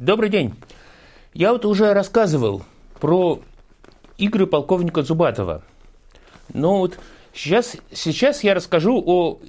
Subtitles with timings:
[0.00, 0.54] Добрый день.
[1.34, 2.62] Я вот уже рассказывал
[3.00, 3.38] про
[4.16, 5.62] игры полковника Зубатова.
[6.54, 6.98] Но вот
[7.34, 9.40] сейчас, сейчас я расскажу о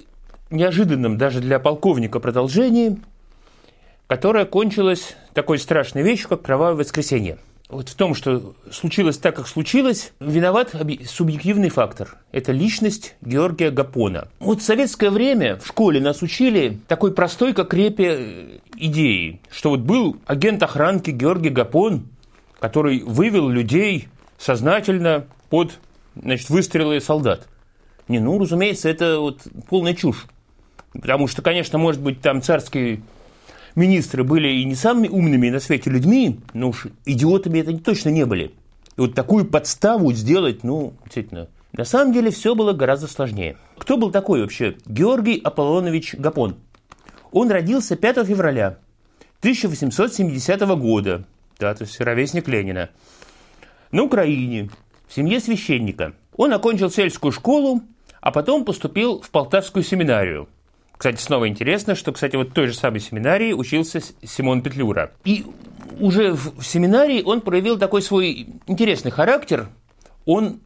[0.50, 3.00] неожиданном даже для полковника продолжении,
[4.08, 7.38] которое кончилось такой страшной вещью, как кровавое воскресенье–
[7.72, 10.74] вот в том, что случилось так, как случилось, виноват
[11.06, 12.18] субъективный фактор.
[12.30, 14.28] Это личность Георгия Гапона.
[14.40, 19.80] Вот в советское время в школе нас учили такой простой, как репе, идеи, что вот
[19.80, 22.08] был агент охранки Георгий Гапон,
[22.60, 24.08] который вывел людей
[24.38, 25.78] сознательно под
[26.14, 27.48] значит, выстрелы солдат.
[28.08, 30.26] Не, ну, разумеется, это вот полная чушь.
[30.92, 33.02] Потому что, конечно, может быть, там царский
[33.74, 38.26] министры были и не самыми умными на свете людьми, но уж идиотами это точно не
[38.26, 38.52] были.
[38.96, 43.56] И вот такую подставу сделать, ну, действительно, на самом деле все было гораздо сложнее.
[43.78, 44.76] Кто был такой вообще?
[44.84, 46.56] Георгий Аполлонович Гапон.
[47.32, 48.78] Он родился 5 февраля
[49.40, 51.24] 1870 года,
[51.58, 52.90] да, то есть ровесник Ленина,
[53.90, 54.70] на Украине,
[55.08, 56.12] в семье священника.
[56.36, 57.82] Он окончил сельскую школу,
[58.20, 60.48] а потом поступил в Полтавскую семинарию–
[61.02, 65.10] кстати, снова интересно, что, кстати, вот в той же самой семинарии учился Симон Петлюра.
[65.24, 65.44] И
[65.98, 69.66] уже в семинарии он проявил такой свой интересный характер.
[70.26, 70.60] Он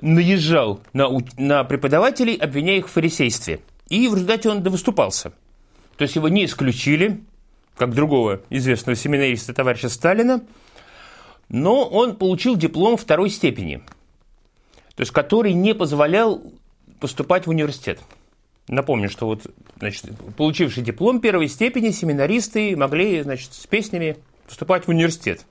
[0.00, 3.60] наезжал на, на преподавателей, обвиняя их в фарисействе.
[3.90, 5.34] И в результате он довыступался.
[5.98, 7.20] То есть его не исключили,
[7.76, 10.44] как другого известного семинариста товарища Сталина,
[11.48, 13.82] но он получил диплом второй степени,
[14.94, 16.40] то есть который не позволял
[17.00, 18.00] поступать в университет.
[18.68, 19.46] Напомню, что вот,
[19.78, 25.44] значит, получившие диплом первой степени семинаристы могли, значит, с песнями поступать в университет.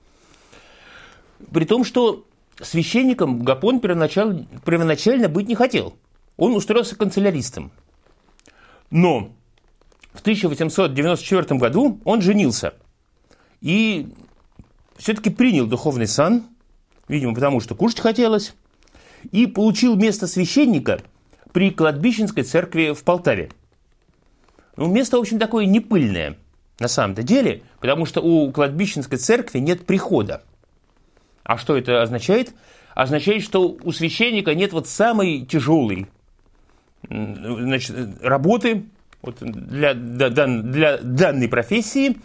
[1.51, 2.25] При том, что
[2.61, 5.95] священником Гапон первоначально, первоначально быть не хотел.
[6.37, 7.71] Он устроился канцеляристом.
[8.91, 9.31] Но
[10.17, 12.73] в 1894 году он женился
[13.61, 14.07] и
[14.97, 16.43] все-таки принял духовный сан,
[17.07, 18.55] видимо, потому что кушать хотелось,
[19.31, 20.99] и получил место священника–
[21.57, 23.49] при кладбищенской церкви в Полтаве.
[24.75, 26.37] Ну, место, в общем, такое непыльное
[26.79, 30.43] на самом-то деле, потому что у кладбищенской церкви нет прихода.
[31.43, 32.53] А что это означает?
[32.93, 36.07] Означает, что у священника нет вот самой тяжелой
[37.09, 38.85] значит, работы
[39.21, 42.17] вот для, для, для данной профессии.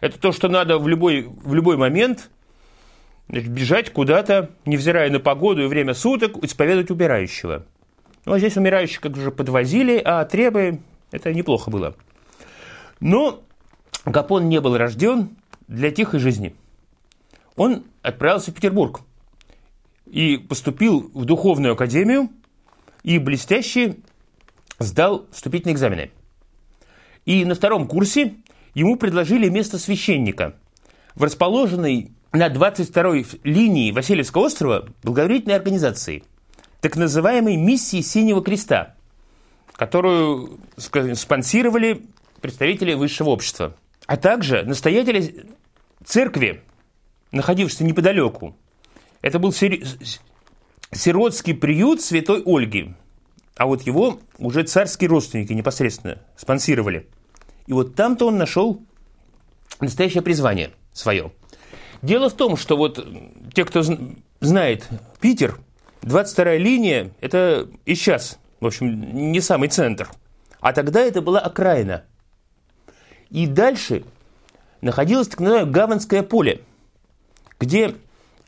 [0.00, 2.30] Это то, что надо в любой, в любой момент
[3.28, 7.64] значит, бежать куда-то, невзирая на погоду и время суток, исповедовать убирающего.
[8.24, 11.94] Ну, а здесь умирающих как уже подвозили, а требы это неплохо было.
[13.00, 13.42] Но
[14.04, 15.30] Гапон не был рожден
[15.68, 16.54] для тихой жизни.
[17.56, 19.00] Он отправился в Петербург
[20.06, 22.28] и поступил в духовную академию
[23.02, 23.96] и блестяще
[24.78, 26.10] сдал вступительные экзамены.
[27.24, 28.34] И на втором курсе
[28.74, 30.56] ему предложили место священника
[31.14, 36.22] в расположенной на 22-й линии Васильевского острова благотворительной организации–
[36.84, 38.94] так называемой миссии Синего Креста,
[39.72, 42.04] которую спонсировали
[42.42, 43.74] представители высшего общества,
[44.04, 45.46] а также настоятели
[46.04, 46.62] церкви,
[47.32, 48.54] находившейся неподалеку.
[49.22, 49.54] Это был
[50.92, 52.92] сиротский приют Святой Ольги,
[53.56, 57.08] а вот его уже царские родственники непосредственно спонсировали.
[57.66, 58.82] И вот там-то он нашел
[59.80, 61.32] настоящее призвание свое.
[62.02, 63.04] Дело в том, что вот
[63.54, 63.82] те, кто
[64.40, 64.88] знает
[65.20, 65.58] Питер–
[66.04, 70.08] 22-я линия– это и сейчас, в общем, не самый центр.
[70.60, 72.04] А тогда это была окраина.
[73.30, 74.04] И дальше
[74.80, 76.60] находилось так называемое Гаванское поле,
[77.58, 77.94] где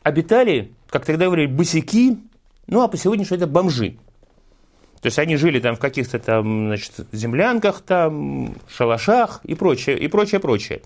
[0.03, 2.19] обитали, как тогда говорили, босяки,
[2.67, 3.97] ну а по сегодняшнему это бомжи.
[5.01, 10.07] То есть они жили там в каких-то там, значит, землянках, там, шалашах и прочее, и
[10.07, 10.81] прочее, прочее.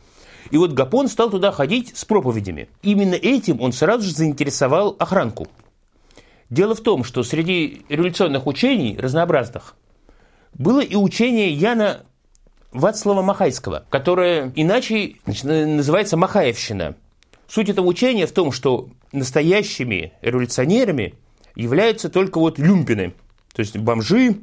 [0.50, 2.68] И вот Гапон стал туда ходить с проповедями.
[2.82, 5.48] Именно этим он сразу же заинтересовал охранку–
[6.52, 9.74] Дело в том, что среди революционных учений разнообразных
[10.54, 12.02] было и учение Яна
[12.74, 16.96] Вацлава Махайского, которое иначе значит, называется Махаевщина.
[17.48, 21.14] Суть этого учения в том, что настоящими революционерами
[21.56, 23.14] являются только вот люмпины,
[23.54, 24.38] то есть бомжи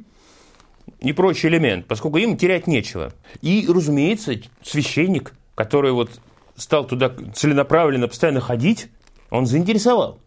[0.99, 3.13] и прочий элемент, поскольку им терять нечего.
[3.41, 4.33] И, разумеется,
[4.63, 6.19] священник, который вот
[6.55, 8.89] стал туда целенаправленно постоянно ходить,
[9.29, 10.19] он заинтересовал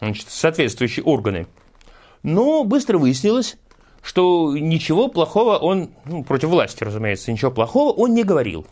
[0.00, 1.46] значит, соответствующие органы.
[2.22, 3.56] Но быстро выяснилось,
[4.02, 8.66] что ничего плохого он, ну, против власти, разумеется, ничего плохого он не говорил.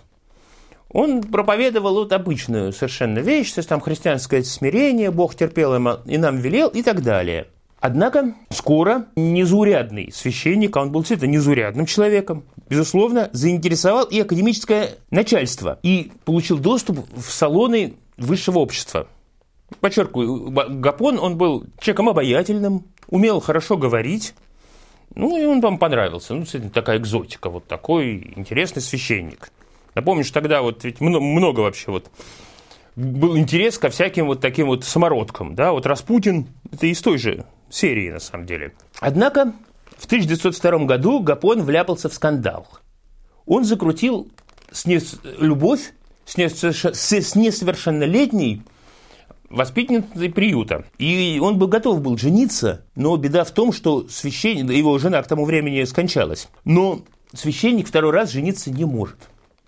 [0.91, 6.39] Он проповедовал вот обычную совершенно вещь, то есть там христианское смирение, Бог терпел и нам
[6.39, 7.49] велел и так далее.
[7.81, 15.79] Однако скоро незаурядный священник, а он был действительно незаурядным человеком, безусловно, заинтересовал и академическое начальство
[15.83, 19.09] и получил доступ в салоны высшего общества.
[19.81, 20.51] Подчеркиваю,
[20.81, 24.35] Гапон, он был человеком обаятельным, умел хорошо говорить,
[25.15, 26.35] ну, и он вам понравился.
[26.35, 29.51] Ну, действительно, такая экзотика, вот такой интересный священник.
[29.95, 32.11] Напомню, что тогда вот ведь много, много вообще вот
[32.97, 37.45] был интерес ко всяким вот таким вот самородкам, да, вот Распутин, это из той же
[37.71, 38.73] серии, на самом деле.
[39.01, 39.53] Однако
[39.97, 42.67] в 1902 году Гапон вляпался в скандал.
[43.47, 44.31] Он закрутил
[44.71, 45.01] с не...
[45.39, 45.93] любовь
[46.25, 46.49] с, не...
[46.49, 48.63] с несовершеннолетней
[49.49, 50.85] воспитанницей приюта.
[50.99, 55.29] И он бы готов был жениться, но беда в том, что священник, его жена к
[55.29, 56.49] тому времени скончалась.
[56.65, 57.03] Но
[57.33, 59.17] священник второй раз жениться не может.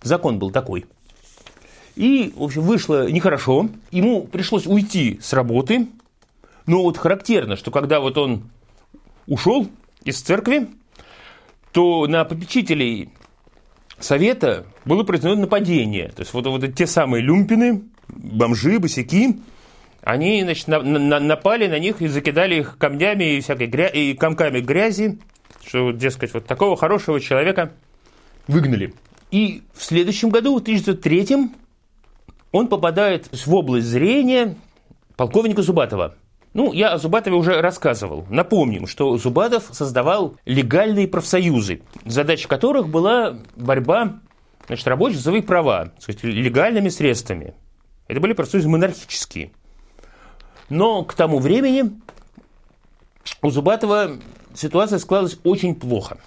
[0.02, 0.86] Закон был такой.
[1.96, 3.68] И, в общем, вышло нехорошо.
[3.90, 5.88] Ему пришлось уйти с работы.
[6.68, 8.50] Но вот характерно, что когда вот он
[9.26, 9.68] ушел
[10.04, 10.68] из церкви,
[11.72, 13.08] то на попечителей
[13.98, 16.08] совета было произведено нападение.
[16.08, 19.40] То есть вот, вот те самые люмпины, бомжи, босяки,
[20.02, 23.88] они значит, на, на, напали на них и закидали их камнями и, всякой гря...
[23.88, 25.18] и комками грязи,
[25.64, 27.72] что, дескать, вот такого хорошего человека
[28.46, 28.92] выгнали.
[29.30, 31.50] И в следующем году, в 1903
[32.52, 34.54] он попадает в область зрения
[35.16, 36.14] полковника Зубатова.
[36.58, 38.26] Ну, я о Зубатове уже рассказывал.
[38.28, 44.18] Напомним, что Зубатов создавал легальные профсоюзы, задача которых была борьба
[44.66, 47.54] значит, рабочих за свои права, сказать, легальными средствами.
[48.08, 49.52] Это были профсоюзы монархические.
[50.68, 51.92] Но к тому времени
[53.40, 54.16] у Зубатова
[54.52, 56.18] ситуация складывалась очень плохо.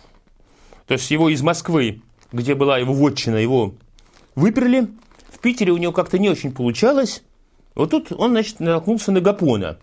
[0.87, 3.73] То есть его из Москвы, где была его вотчина, его
[4.35, 4.87] выперли.
[5.29, 7.21] В Питере у него как-то не очень получалось.
[7.75, 9.77] Вот тут он, значит, наткнулся на Гапона,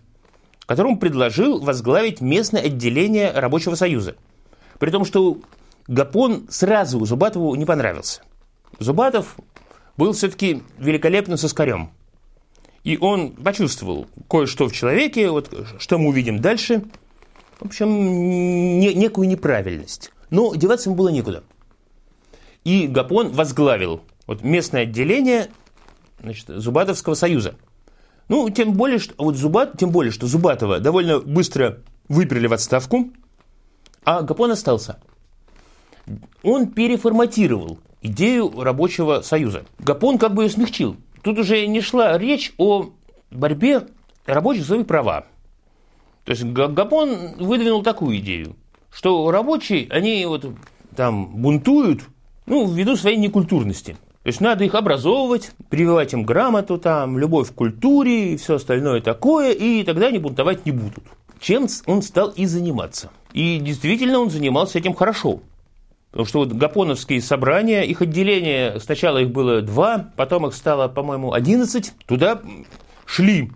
[0.69, 4.15] которому предложил возглавить местное отделение Рабочего Союза.
[4.77, 5.39] При том, что
[5.87, 8.21] Гапон сразу Зубатову не понравился.
[8.77, 9.35] Зубатов
[9.97, 11.89] был все-таки великолепным соскарем.
[12.83, 16.83] И он почувствовал кое-что в человеке, вот что мы увидим дальше.
[17.59, 17.89] В общем,
[18.79, 20.11] не, некую неправильность.
[20.29, 21.43] Но деваться ему было некуда.
[22.63, 25.47] И Гапон возглавил вот местное отделение
[26.21, 27.55] значит, Зубатовского союза.
[28.29, 33.09] Ну, тем более, что, вот Зубат, тем более, что Зубатова довольно быстро выперли в отставку,
[34.03, 34.99] а Гапон остался.
[36.43, 39.65] Он переформатировал идею рабочего союза.
[39.79, 40.95] Гапон как бы ее смягчил.
[41.23, 42.91] Тут уже не шла речь о
[43.31, 43.87] борьбе
[44.25, 45.25] рабочих за свои права.
[46.23, 48.55] То есть Гапон выдвинул такую идею,
[48.91, 50.45] что рабочие, они вот
[50.95, 52.03] там бунтуют,
[52.45, 53.97] ну, ввиду своей некультурности.
[54.23, 58.99] То есть надо их образовывать, прививать им грамоту, там, любовь к культуре и все остальное
[59.01, 61.03] такое, и тогда они бунтовать не будут.
[61.39, 63.11] Чем он стал и заниматься.
[63.31, 65.41] И действительно он занимался этим хорошо.
[66.11, 71.31] Потому что вот гапоновские собрания, их отделение, сначала их было два, потом их стало, по-моему,
[71.31, 71.93] одиннадцать.
[72.05, 72.41] Туда
[73.05, 73.51] шли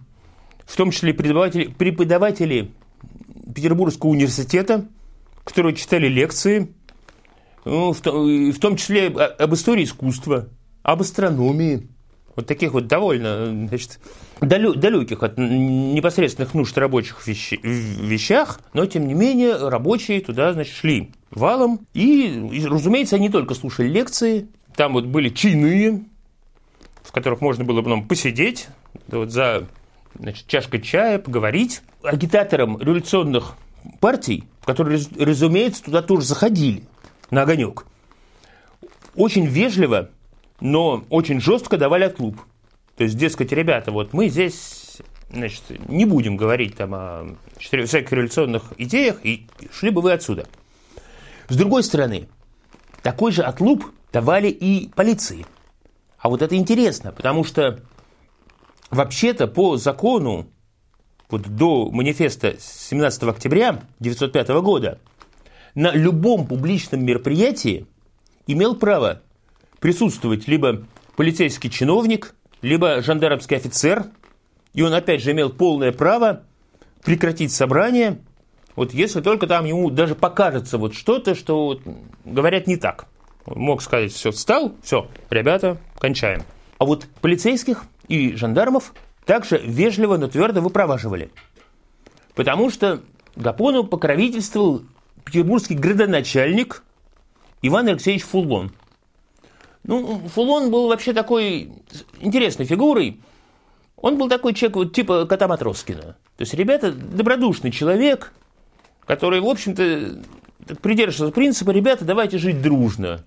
[0.65, 2.71] в том числе преподаватели, преподаватели
[3.53, 4.85] Петербургского университета,
[5.43, 6.71] которые читали лекции,
[7.65, 10.49] в, в том числе об истории искусства,
[10.81, 11.87] об астрономии,
[12.35, 13.99] вот таких вот довольно значит,
[14.41, 21.87] далеких от непосредственных нужд рабочих вещах, но тем не менее рабочие туда значит, шли валом.
[21.93, 26.03] И, разумеется, они только слушали лекции, там вот были чайные,
[27.03, 28.67] в которых можно было потом посидеть
[29.07, 29.67] вот за
[30.17, 31.81] значит, чашкой чая, поговорить.
[32.01, 33.55] Агитаторам революционных
[33.99, 36.83] партий, которые, разумеется, туда тоже заходили
[37.31, 37.85] на огонек,
[39.15, 40.09] очень вежливо,
[40.59, 42.39] но очень жестко давали отлуп.
[42.95, 45.01] То есть, дескать, ребята, вот мы здесь
[45.31, 50.45] значит, не будем говорить там о всяких революционных идеях, и шли бы вы отсюда.
[51.49, 52.27] С другой стороны,
[53.01, 55.45] такой же отлуп давали и полиции.
[56.19, 57.81] А вот это интересно, потому что
[58.91, 60.47] вообще-то по закону
[61.29, 64.99] вот до манифеста 17 октября 1905 года
[65.75, 67.87] на любом публичном мероприятии
[68.47, 69.21] имел право
[69.79, 74.05] присутствовать либо полицейский чиновник, либо жандармский офицер,
[74.73, 76.43] и он опять же имел полное право
[77.03, 78.19] прекратить собрание–
[78.75, 81.81] вот если только там ему даже покажется вот что-то, что вот,
[82.25, 83.05] говорят не так.
[83.45, 86.43] Он мог сказать, все, встал, все, ребята, кончаем.
[86.79, 88.93] А вот полицейских и жандармов
[89.25, 91.31] также вежливо, но твердо выпроваживали.
[92.35, 93.01] Потому что
[93.35, 94.83] Гапону покровительствовал
[95.23, 96.83] петербургский градоначальник
[97.61, 98.71] Иван Алексеевич Фулон.
[99.83, 101.71] Ну, Фулон был вообще такой
[102.19, 103.19] интересной фигурой.
[103.97, 108.33] Он был такой человек вот типа кота Матроскина– То есть ребята добродушный человек,
[109.05, 113.23] который, в общем-то, придерживался принципа, ребята, давайте жить дружно.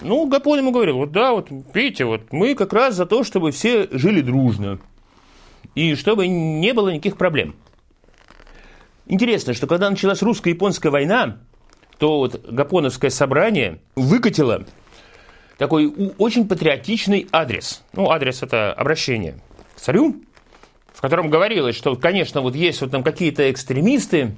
[0.00, 3.50] Ну, Гапон ему говорил, вот да, вот видите, вот мы как раз за то, чтобы
[3.50, 4.78] все жили дружно.
[5.74, 7.54] И чтобы не было никаких проблем.
[9.06, 11.38] Интересно, что когда началась русско-японская война,
[11.98, 14.66] то вот Гапоновское собрание выкатило
[15.58, 17.82] такой очень патриотичный адрес.
[17.92, 19.38] Ну, адрес– это обращение
[19.76, 20.22] к царю,
[20.92, 24.34] в котором говорилось, что, конечно, вот есть вот там какие-то экстремисты,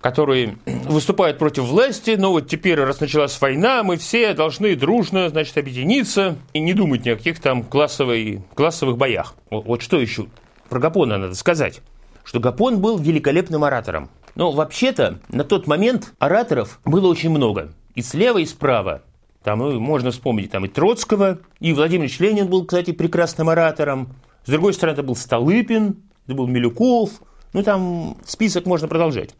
[0.00, 5.56] которые выступают против власти, но вот теперь, раз началась война, мы все должны дружно, значит,
[5.56, 9.34] объединиться и не думать ни о каких там классовой, классовых боях.
[9.50, 10.26] Вот, вот что еще
[10.68, 11.80] про Гапона надо сказать,
[12.26, 14.10] что Гапон был великолепным оратором.
[14.34, 17.72] Но вообще-то на тот момент ораторов было очень много.
[17.94, 19.02] И слева, и справа.
[19.44, 24.08] Там ну, можно вспомнить там и Троцкого, и Владимир Ильич Ленин был, кстати, прекрасным оратором.
[24.44, 27.10] С другой стороны, это был Столыпин, это был Милюков.
[27.52, 29.30] Ну, там список можно продолжать.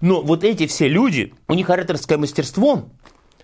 [0.00, 2.84] Но вот эти все люди, у них ораторское мастерство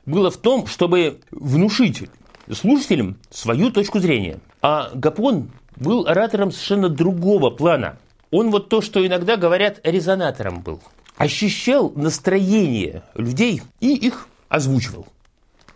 [0.06, 2.08] было в том, чтобы внушить
[2.52, 4.38] слушателям свою точку зрения.
[4.62, 7.98] А Гапон был оратором совершенно другого плана.
[8.30, 10.80] Он вот то, что иногда говорят, резонатором был.
[11.16, 15.06] Ощущал настроение людей и их озвучивал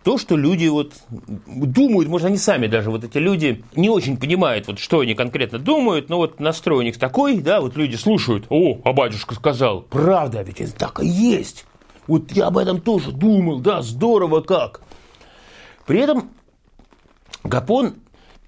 [0.03, 4.67] то, что люди вот думают, может, они сами даже, вот эти люди, не очень понимают,
[4.67, 8.45] вот, что они конкретно думают, но вот настрой у них такой, да, вот люди слушают,
[8.49, 11.65] о, а батюшка сказал, правда, ведь это так и есть.
[12.07, 14.81] Вот я об этом тоже думал, да, здорово как.
[15.85, 16.31] При этом
[17.43, 17.95] Гапон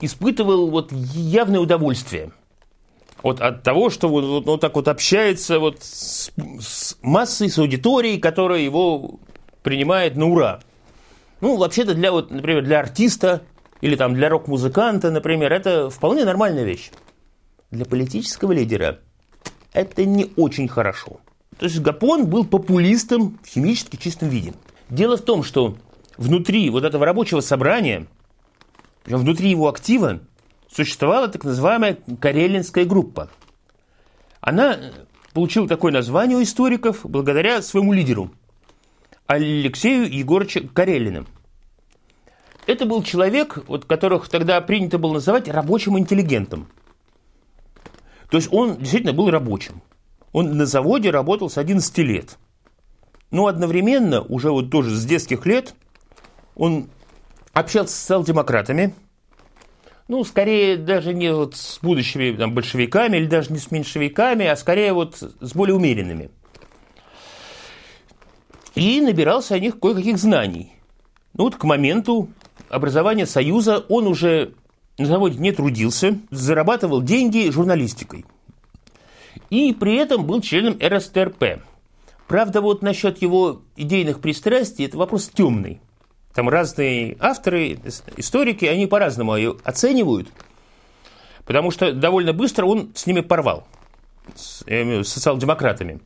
[0.02, 2.32] испытывал вот явное удовольствие
[3.24, 7.58] вот от того, что вот, вот, вот так вот общается вот с, с массой, с
[7.58, 9.20] аудиторией, которая его
[9.64, 10.60] принимает на ура.
[11.42, 13.42] Ну, вообще-то для, вот, например, для артиста
[13.82, 16.92] или там для рок-музыканта, например, это вполне нормальная вещь.
[17.72, 19.00] Для политического лидера
[19.74, 21.20] это не очень хорошо.
[21.58, 24.54] То есть Гапон был популистом в химически чистом виде.
[24.90, 25.78] Дело в том, что
[26.18, 28.08] внутри вот этого рабочего собрания,
[29.06, 30.20] внутри его актива,
[30.75, 33.29] существовала так называемая Карелинская группа.
[34.41, 34.77] Она
[35.34, 38.32] получила такое название у историков благодаря своему лидеру–
[39.27, 41.27] Алексею Егоровичу Карелиным.
[42.67, 46.67] Это был человек, вот, которых тогда принято было называть рабочим интеллигентом.
[48.29, 49.82] То есть он действительно был рабочим.
[50.32, 52.38] Он на заводе работал с 11 лет.
[53.32, 55.74] Но одновременно, уже вот тоже с детских лет,
[56.55, 56.89] он
[57.53, 58.94] общался с социал-демократами,
[60.08, 64.56] ну, скорее даже не вот с будущими там, большевиками или даже не с меньшевиками, а
[64.56, 66.32] скорее вот с более умеренными–
[68.76, 70.74] и набирался о них кое-каких знаний.
[71.34, 72.30] Ну вот к моменту
[72.70, 74.54] образования Союза он уже
[74.98, 78.26] на заводе не трудился, зарабатывал деньги журналистикой.
[79.50, 81.62] И при этом был членом РСТРП.
[82.28, 85.80] Правда, вот насчет его идейных пристрастий, это вопрос темный.
[86.36, 87.80] Там разные авторы,
[88.18, 90.27] историки, они по-разному ее оценивают,
[91.46, 93.65] потому что довольно быстро он с ними порвал,
[94.36, 94.65] с,
[95.06, 96.01] социал-демократами.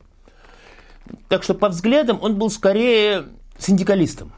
[1.28, 3.26] Так что по взглядам он был скорее
[3.58, 4.32] синдикалистом.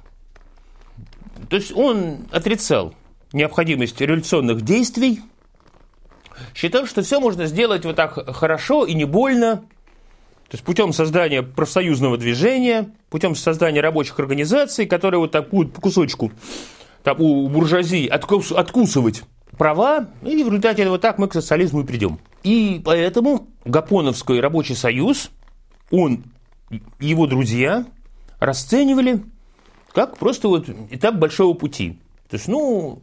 [1.50, 2.94] То есть он отрицал
[3.34, 5.20] необходимость революционных действий,
[6.54, 9.66] считал, что все можно сделать вот так хорошо и не больно,
[10.52, 15.80] то есть путем создания профсоюзного движения, путем создания рабочих организаций, которые вот так будут по
[15.80, 16.30] кусочку
[17.02, 19.22] там, у буржуазии откус, откусывать
[19.56, 22.18] права, и в результате этого так мы к социализму и придем.
[22.42, 25.30] И поэтому Гапоновский рабочий союз,
[25.90, 26.24] он
[27.00, 27.86] его друзья
[28.38, 29.22] расценивали
[29.94, 31.98] как просто вот этап большого пути.
[32.28, 33.00] То есть, ну,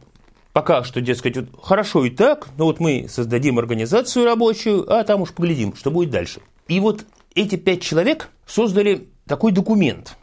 [0.52, 5.22] пока что, дескать, вот хорошо и так, но вот мы создадим организацию рабочую, а там
[5.22, 6.42] уж поглядим, что будет дальше.
[6.68, 10.16] И вот эти пять человек создали такой документ,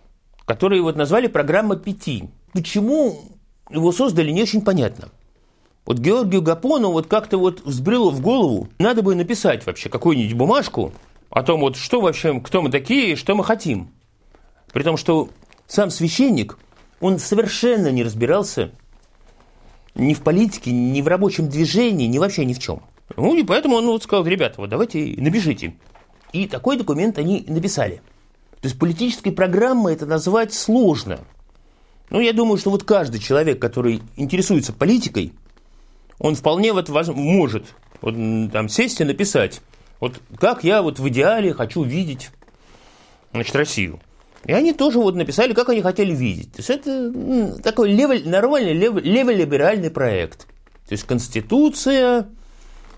[0.45, 2.29] который вот назвали «Программа пяти».
[2.53, 3.21] Почему
[3.69, 5.09] его создали, не очень понятно.
[5.85, 10.93] Вот Георгию Гапону вот как-то вот взбрело в голову, надо бы написать вообще какую-нибудь бумажку,
[11.29, 13.89] о том, вот что вообще, кто мы такие и что мы хотим.
[14.71, 15.29] При том, что
[15.67, 16.57] сам священник,
[16.99, 18.71] он совершенно не разбирался
[19.95, 22.81] ни в политике, ни в рабочем движении, ни вообще ни в чем.
[23.15, 25.75] Ну, и поэтому он вот сказал, ребята, вот давайте напишите.
[26.38, 28.01] И такой документ они написали.
[28.62, 31.20] То есть политической программой это назвать сложно.
[32.10, 35.34] Ну, я думаю, что вот каждый человек, который интересуется политикой,
[36.20, 37.65] он вполне вот может
[38.01, 38.13] вот,
[38.51, 39.62] там сесть и написать
[40.00, 42.29] вот как я вот в идеале хочу видеть
[43.32, 44.00] значит, Россию.
[44.46, 46.53] И они тоже вот написали, как они хотели видеть.
[46.53, 50.46] То есть это такой лево, нормальный лево, леволиберальный проект.
[50.88, 52.29] То есть Конституция,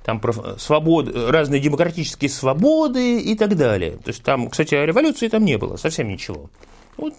[0.04, 0.22] там
[0.58, 3.98] свободы, разные демократические свободы и так далее.
[3.98, 6.50] То есть там, кстати, революции там не было, совсем ничего.
[6.98, 7.14] Вот,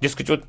[0.00, 0.44] дескать, вот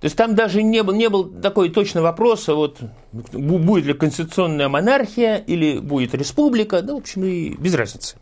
[0.00, 2.78] то есть там даже не был, не был такой точный вопрос, а вот
[3.12, 8.16] будет ли конституционная монархия или будет республика, да, в общем, и без разницы.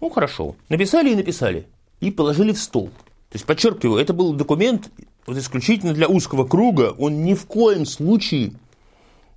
[0.00, 0.56] Ну, хорошо.
[0.70, 1.66] Написали и написали.
[2.00, 2.86] И положили в стол.
[2.88, 4.90] То есть, подчеркиваю, это был документ
[5.26, 6.94] вот исключительно для узкого круга.
[6.98, 8.52] Он ни в коем случае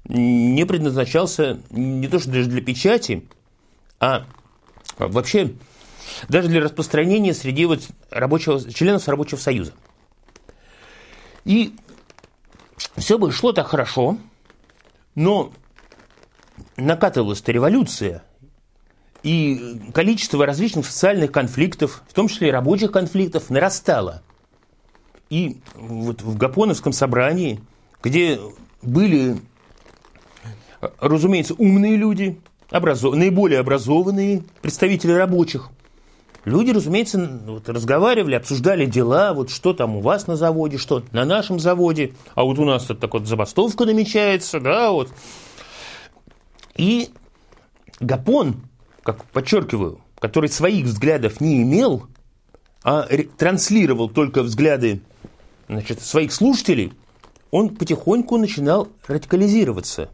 [0.07, 3.27] не предназначался не то что даже для печати,
[3.99, 4.25] а
[4.97, 5.53] вообще
[6.29, 9.73] даже для распространения среди вот рабочего, членов рабочего союза.
[11.45, 11.75] И
[12.95, 14.17] все бы шло так хорошо,
[15.15, 15.51] но
[16.75, 18.23] накатывалась-то революция,
[19.23, 24.23] и количество различных социальных конфликтов, в том числе и рабочих конфликтов, нарастало.
[25.29, 27.59] И вот в Гапоновском собрании,
[28.01, 28.39] где
[28.81, 29.37] были,
[30.99, 32.39] разумеется, умные люди,
[32.71, 33.15] образов...
[33.15, 35.69] наиболее образованные представители рабочих,
[36.47, 41.25] Люди, разумеется, вот, разговаривали, обсуждали дела, вот что там у вас на заводе, что на
[41.25, 45.09] нашем заводе, а вот у нас тут так вот забастовка намечается, да, вот.
[46.77, 47.09] И
[47.99, 48.61] Гапон,
[49.03, 52.07] как подчеркиваю, который своих взглядов не имел,
[52.81, 53.05] а
[53.37, 55.01] транслировал только взгляды
[55.67, 56.93] значит, своих слушателей,
[57.51, 60.11] он потихоньку начинал радикализироваться.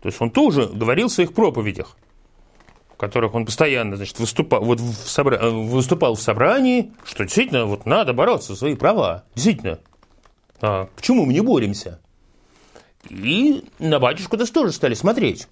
[0.00, 1.96] То есть он тоже говорил в своих проповедях–
[3.00, 5.38] которых он постоянно значит, выступал, вот в собра...
[5.38, 9.24] Э, выступал в собрании, что действительно вот надо бороться за свои права.
[9.34, 9.78] Действительно.
[10.60, 11.98] А почему мы не боремся?
[13.08, 15.48] И на батюшку-то тоже стали смотреть.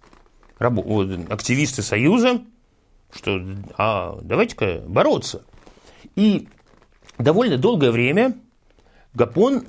[0.58, 0.82] Рабо...
[0.82, 2.42] Вот, активисты Союза,
[3.10, 3.40] что
[3.78, 5.42] а давайте-ка бороться.
[6.16, 6.48] И
[7.16, 8.36] довольно долгое время
[9.14, 9.64] Гапон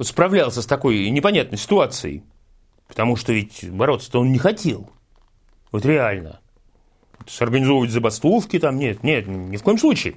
[0.00, 2.22] справлялся с такой непонятной ситуацией,
[2.90, 4.90] потому что ведь бороться-то он не хотел.
[5.70, 6.40] Вот реально
[7.38, 10.16] организовывать забастовки там, нет, нет, ни в коем случае.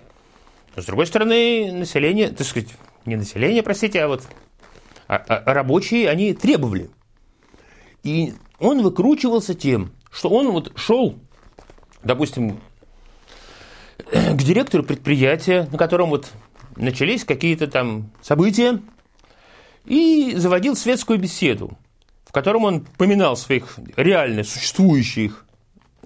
[0.75, 2.69] Но, с другой стороны, население, так сказать,
[3.05, 4.23] не население, простите, а вот
[5.07, 6.89] а, а рабочие, они требовали.
[8.01, 11.19] И он выкручивался тем, что он вот шел,
[12.03, 12.59] допустим,
[14.11, 16.31] к директору предприятия, на котором вот
[16.75, 18.81] начались какие-то там события,
[19.85, 21.77] и заводил светскую беседу,
[22.33, 25.45] котором он поминал своих реально существующих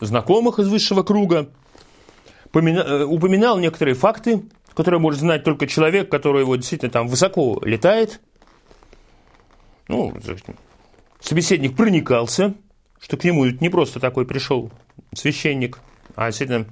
[0.02, 1.50] знакомых из высшего круга,
[2.54, 8.20] э, упоминал некоторые факты, которые может знать только человек, который его действительно там высоко летает.
[9.88, 10.14] Ну,
[11.22, 12.54] собеседник проникался,
[13.00, 14.70] что к нему не просто такой пришел
[15.16, 15.80] священник,
[16.16, 16.66] а действительно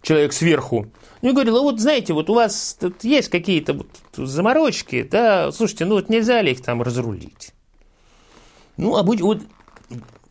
[0.00, 0.86] человек сверху.
[1.22, 5.50] Ну, и говорил, а вот знаете, вот у вас тут есть какие-то вот заморочки, да,
[5.50, 7.52] слушайте, ну вот нельзя ли их там разрулить?
[8.76, 9.42] Ну, а будь, вот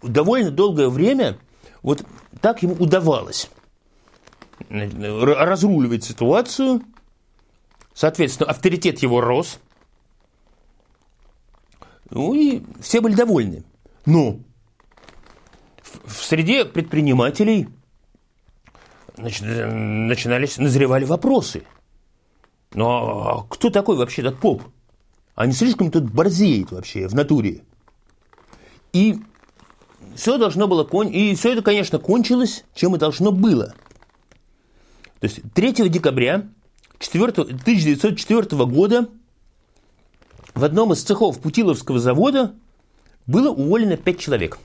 [0.02, 1.38] довольно долгое время
[1.82, 2.06] вот
[2.42, 3.50] так ему удавалось
[4.70, 6.82] разруливать ситуацию.
[7.94, 9.60] Соответственно, авторитет его рос.
[12.10, 13.64] Ну и все были довольны.
[14.06, 14.40] Но
[15.84, 17.70] в среде предпринимателей
[19.18, 21.64] значит, начинались, назревали вопросы.
[22.74, 24.64] Ну а кто такой вообще этот поп?
[25.36, 27.64] А не слишком тут борзеет вообще в натуре.
[28.96, 29.20] И
[30.16, 31.10] все должно было кон...
[31.10, 33.76] и все это, конечно, кончилось, чем и должно было.
[35.20, 36.48] То есть 3 декабря
[37.00, 37.26] 4...
[37.26, 39.10] 1904 года
[40.54, 42.56] в одном из цехов Путиловского завода
[43.28, 44.60] было уволено 5 человек,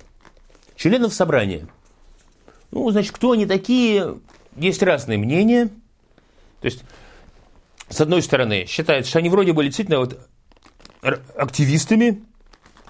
[0.76, 1.66] членов собрания.
[2.70, 4.20] Ну, значит, кто они такие,
[4.54, 5.70] есть разные мнения.
[6.60, 6.84] То есть,
[7.88, 10.20] с одной стороны, считается, что они вроде были действительно вот
[11.36, 12.22] активистами,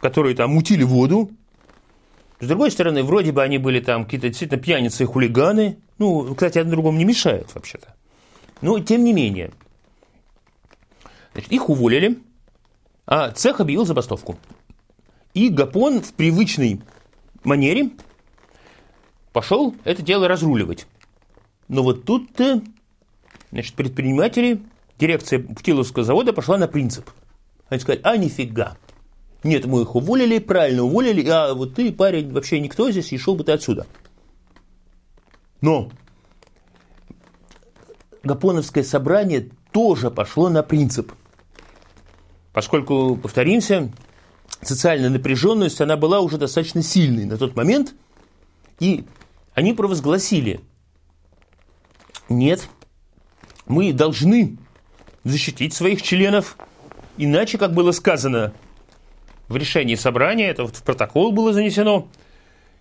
[0.00, 1.30] которые там мутили воду,
[2.40, 5.78] с другой стороны, вроде бы они были там какие-то действительно пьяницы и хулиганы.
[5.98, 7.94] Ну, кстати, один другому не мешает вообще-то.
[8.62, 9.52] Но тем не менее.
[11.34, 12.18] Значит, их уволили,
[13.06, 14.38] а цех объявил забастовку.
[15.34, 16.80] И Гапон в привычной
[17.44, 17.90] манере
[19.32, 20.86] пошел это дело разруливать.
[21.68, 22.62] Но вот тут-то
[23.52, 24.62] значит, предприниматели,
[24.98, 27.08] дирекция Путиловского завода пошла на принцип.
[27.68, 28.76] Они сказали, а нифига,
[29.42, 33.34] нет, мы их уволили, правильно уволили, а вот ты, парень, вообще никто здесь, и шел
[33.34, 33.86] бы ты отсюда.
[35.60, 35.90] Но
[38.22, 41.12] Гапоновское собрание тоже пошло на принцип.
[42.52, 43.90] Поскольку, повторимся,
[44.60, 47.94] социальная напряженность, она была уже достаточно сильной на тот момент,
[48.78, 49.04] и
[49.54, 50.60] они провозгласили,
[52.28, 52.68] нет,
[53.66, 54.58] мы должны
[55.24, 56.58] защитить своих членов,
[57.16, 58.52] иначе, как было сказано
[59.50, 62.08] в решении собрания, это вот в протокол было занесено,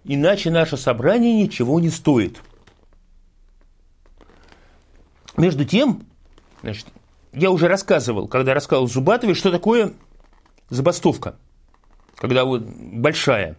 [0.05, 2.39] иначе наше собрание ничего не стоит.
[5.35, 6.03] Между тем,
[6.61, 6.85] значит,
[7.33, 9.93] я уже рассказывал, когда рассказывал Зубатове, что такое
[10.69, 11.39] забастовка,
[12.15, 13.57] когда вот большая.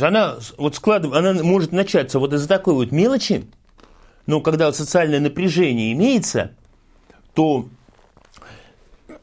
[0.00, 3.44] Она, вот склад, она может начаться вот из-за такой вот мелочи,
[4.26, 6.52] но когда вот социальное напряжение имеется,
[7.34, 7.68] то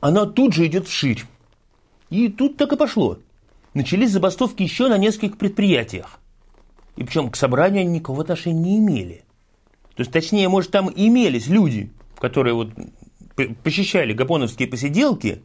[0.01, 1.23] она тут же идет вширь.
[2.11, 3.17] И тут так и пошло.
[3.73, 6.19] Начались забастовки еще на нескольких предприятиях.
[6.97, 9.23] И причем к собранию они никакого отношения не имели.
[9.95, 12.69] То есть, точнее, может, там имелись люди, которые вот
[13.63, 15.41] посещали гапоновские посиделки,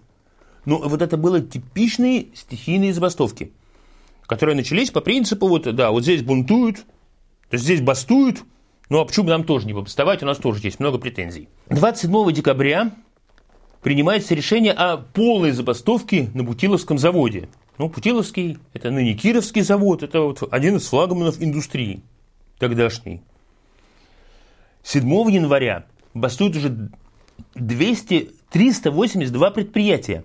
[0.64, 3.52] но вот это было типичные стихийные забастовки,
[4.26, 6.78] которые начались по принципу вот, да, вот здесь бунтуют,
[7.48, 8.42] то есть здесь бастуют,
[8.88, 11.48] ну а почему нам тоже не побастовать, у нас тоже есть много претензий.
[11.68, 12.92] 27 декабря
[13.86, 17.48] принимается решение о полной забастовке на Путиловском заводе.
[17.78, 22.02] Ну, Путиловский– это ныне Кировский завод, это вот один из флагманов индустрии
[22.58, 23.22] тогдашней.
[24.82, 26.90] 7 января бастуют уже
[27.54, 30.24] 200, 382 предприятия,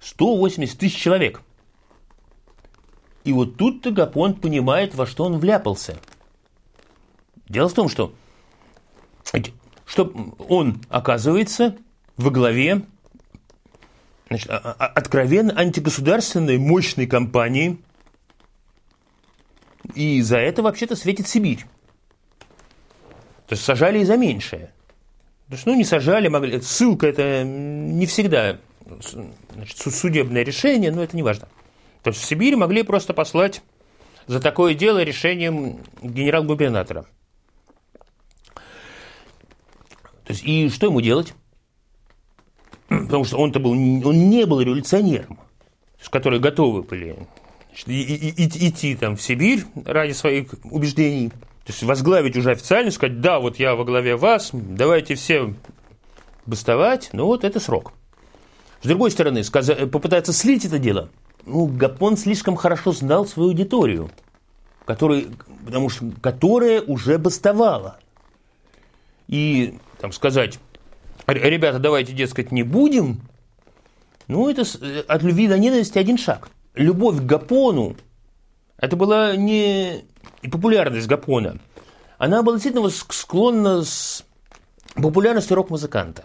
[0.00, 1.42] 180 тысяч человек.
[3.24, 5.98] И вот тут-то Гапон понимает, во что он вляпался.
[7.46, 8.14] Дело в том, что,
[9.84, 10.10] что
[10.48, 11.76] он оказывается
[12.20, 12.82] во главе
[14.28, 17.78] значит, а, а, откровенно антигосударственной мощной компании,
[19.94, 21.64] и за это вообще-то светит Сибирь.
[23.46, 24.72] То есть сажали и за меньшее.
[25.48, 26.60] То есть, ну, не сажали, могли.
[26.60, 28.60] Ссылка это не всегда
[29.52, 31.48] значит, судебное решение, но это не важно.
[32.02, 33.62] То есть в Сибирь могли просто послать
[34.28, 37.06] за такое дело решением генерал-губернатора.
[40.24, 41.34] То есть, и что ему делать?
[42.90, 45.38] Потому что он-то был, он не был революционером,
[46.10, 47.16] которые готовы были
[47.68, 51.32] значит, идти там в Сибирь ради своих убеждений–
[51.70, 55.54] то есть возглавить уже официально, сказать, да, вот я во главе вас, давайте все
[56.44, 57.92] бастовать, ну вот это срок.
[58.82, 61.10] С другой стороны, сказать, попытаться слить это дело,
[61.44, 64.10] ну, Гапон слишком хорошо знал свою аудиторию,
[64.84, 65.28] который,
[65.64, 67.98] потому что, которая уже бастовала.
[69.28, 70.58] И там сказать,
[71.32, 73.20] ребята, давайте, дескать, не будем,
[74.28, 74.62] ну, это
[75.08, 76.48] от любви до ненависти один шаг.
[76.74, 77.96] Любовь к Гапону,
[78.78, 80.04] это была не
[80.50, 81.58] популярность Гапона,
[82.18, 84.24] она была действительно склонна с
[84.94, 86.22] популярностью рок-музыканта.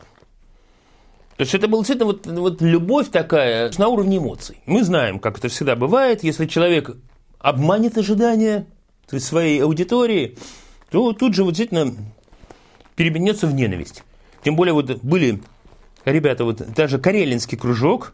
[1.38, 4.62] То есть это была действительно вот, вот любовь такая на уровне эмоций.
[4.66, 6.96] Мы знаем, как это всегда бывает, если человек
[7.40, 8.68] обманет ожидания
[9.18, 10.38] своей аудитории,
[10.90, 11.96] то тут же вот действительно
[12.96, 14.04] переменется в ненависть.
[14.46, 15.42] Тем более вот были
[16.06, 18.14] ребята, вот даже Карелинский кружок,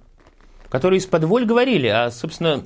[0.69, 2.63] которые из-под воль говорили, а, собственно,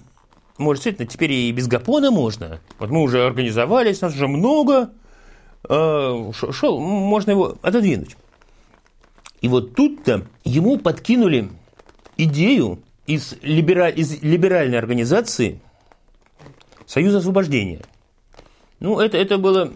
[0.60, 2.60] может, действительно, теперь и без Гапона можно.
[2.78, 4.92] Вот мы уже организовались, нас уже много.
[5.68, 8.16] Э, шел, можно его отодвинуть.
[9.42, 11.50] И вот тут-то ему подкинули
[12.18, 15.60] идею из, либераль, из либеральной организации
[16.86, 17.82] Союза освобождения.
[18.80, 19.72] Ну, это, это была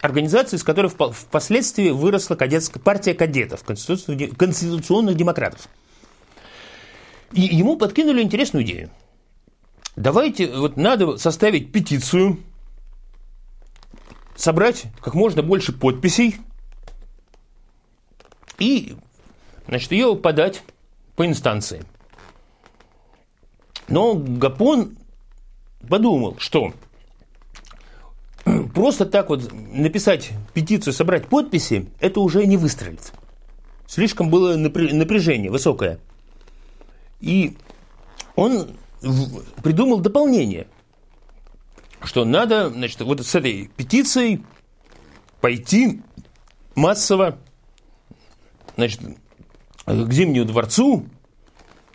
[0.00, 5.68] организация, из которой впоследствии выросла кадетская партия кадетов, конституционных демократов.
[7.32, 8.90] И ему подкинули интересную идею–
[9.98, 12.38] давайте, вот надо составить петицию,
[14.36, 16.36] собрать как можно больше подписей
[18.58, 18.96] и,
[19.66, 20.62] значит, ее подать
[21.16, 21.84] по инстанции.
[23.88, 24.96] Но Гапон
[25.88, 26.72] подумал, что
[28.74, 33.12] просто так вот написать петицию, собрать подписи, это уже не выстрелит.
[33.86, 35.98] Слишком было напряжение высокое.
[37.20, 37.56] И
[38.36, 38.76] он
[39.62, 40.66] придумал дополнение,
[42.02, 44.44] что надо, значит, вот с этой петицией
[45.40, 46.02] пойти
[46.74, 47.38] массово,
[48.76, 49.00] значит,
[49.84, 51.06] к Зимнему дворцу,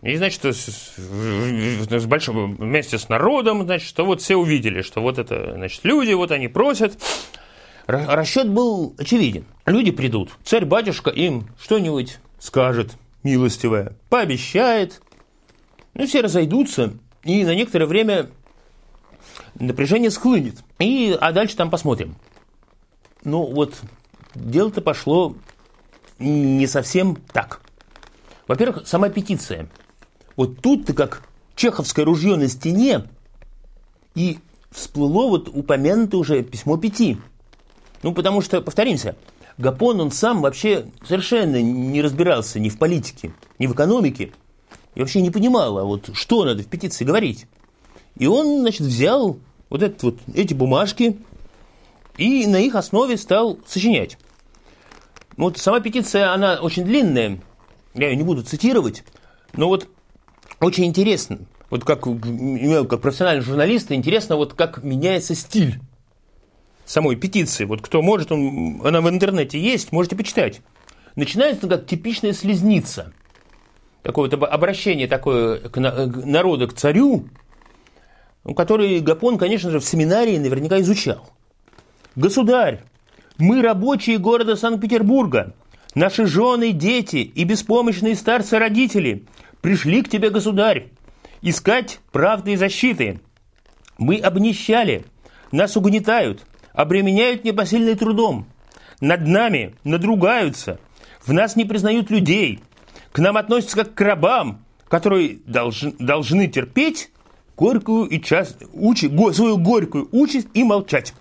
[0.04, 5.18] и, значит, с, с большим, вместе с народом, значит, что вот все увидели, что вот
[5.18, 7.02] это, значит, люди, вот они просят.
[7.88, 9.46] Расчет был очевиден.
[9.66, 15.02] Люди придут, царь-батюшка им что-нибудь скажет милостивое, пообещает,
[15.94, 18.30] ну, все разойдутся, и на некоторое время
[19.56, 20.66] напряжение схлынет.
[20.80, 22.16] И, а дальше там посмотрим.
[23.24, 23.80] Ну, вот
[24.36, 25.38] дело-то пошло
[26.20, 27.62] не совсем так.
[28.48, 29.70] Во-первых, сама петиция.
[30.36, 33.06] Вот тут-то как чеховское ружье на стене,
[34.15, 34.39] и
[34.72, 37.17] всплыло вот упомянутое уже письмо пяти.
[38.02, 39.15] Ну, потому что, повторимся,
[39.58, 44.32] Гапон, он сам вообще совершенно не разбирался ни в политике, ни в экономике,
[44.96, 47.46] и вообще не понимала, вот что надо в петиции говорить.
[48.17, 51.17] И он, значит, взял вот, этот, вот эти бумажки
[52.17, 54.17] и на их основе стал сочинять.
[55.36, 57.41] Вот сама петиция, она очень длинная,
[57.96, 59.04] я ее не буду цитировать,
[59.54, 59.88] но вот
[60.63, 65.80] очень интересно, вот как, как профессиональный журналист, интересно, вот как меняется стиль
[66.86, 67.65] самой петиции.
[67.65, 70.62] Вот кто может, он, она в интернете есть, можете почитать.
[71.15, 73.13] Начинается как типичная слезница.
[74.02, 77.30] Такое вот обращение такое к народу, к царю,
[78.43, 81.30] ну, который Гапон, конечно же, в семинарии наверняка изучал.
[82.15, 82.84] Государь,
[83.38, 85.56] мы рабочие города Санкт-Петербурга,
[85.95, 89.23] наши жены, дети и беспомощные старцы-родители
[89.63, 90.89] пришли к тебе, государь,
[91.41, 93.21] искать правды и защиты.
[93.97, 95.06] Мы обнищали,
[95.54, 98.45] нас угнетают, обременяют непосильным трудом.
[98.99, 100.80] Над нами надругаются,
[101.26, 102.60] в нас не признают людей,
[103.13, 107.10] к нам относятся как к рабам, которые должны, должны терпеть
[107.56, 111.13] горькую и час, учи, го, свою горькую участь и молчать.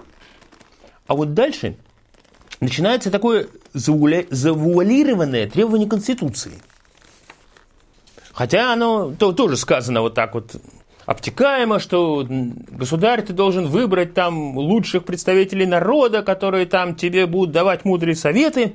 [1.07, 1.76] А вот дальше
[2.61, 6.55] начинается такое завуалированное требование Конституции.
[8.42, 10.57] Хотя оно то, тоже сказано вот так вот
[11.07, 17.85] обтекаемо, что государь ты должен выбрать там лучших представителей народа, которые там тебе будут давать
[17.85, 18.74] мудрые советы.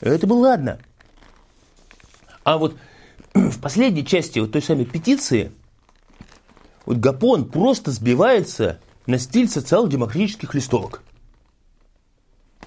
[0.00, 0.80] Это было ладно.
[2.42, 2.74] А вот
[3.34, 5.52] в последней части вот той самой петиции
[6.84, 11.04] вот Гапон просто сбивается на стиль социал-демократических листовок.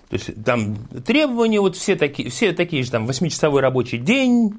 [0.08, 4.54] То есть там требования вот все такие, все такие же, там, восьмичасовой рабочий день,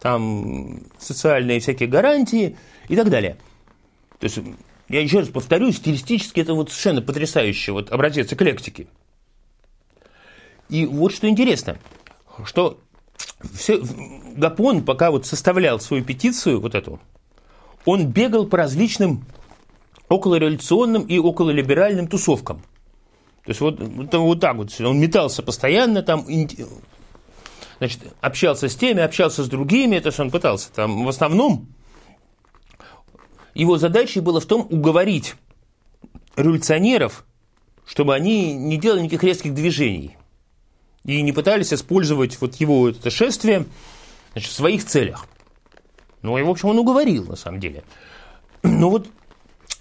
[0.00, 2.56] там социальные всякие гарантии
[2.88, 3.36] и так далее.
[4.18, 4.38] То есть,
[4.88, 8.88] я еще раз повторю, стилистически это вот совершенно потрясающий вот образец эклектики.
[10.68, 11.78] И вот что интересно,
[12.44, 12.80] что
[13.54, 13.80] все,
[14.36, 17.00] Гапон, пока вот составлял свою петицию, вот эту,
[17.84, 19.24] он бегал по различным
[20.08, 22.62] околореволюционным и окололиберальным тусовкам–
[23.46, 26.26] то есть вот, вот так вот, он метался постоянно там,
[27.78, 30.70] значит, общался с теми, общался с другими, это что он пытался.
[30.72, 31.68] Там в основном
[33.54, 35.34] его задачей было в том уговорить
[36.36, 37.24] революционеров,
[37.86, 40.16] чтобы они не делали никаких резких движений
[41.04, 43.66] и не пытались использовать вот его это шествие
[44.32, 45.26] значит, в своих целях.
[46.22, 47.84] Ну, и, в общем, он уговорил, на самом деле.
[48.62, 49.08] Но вот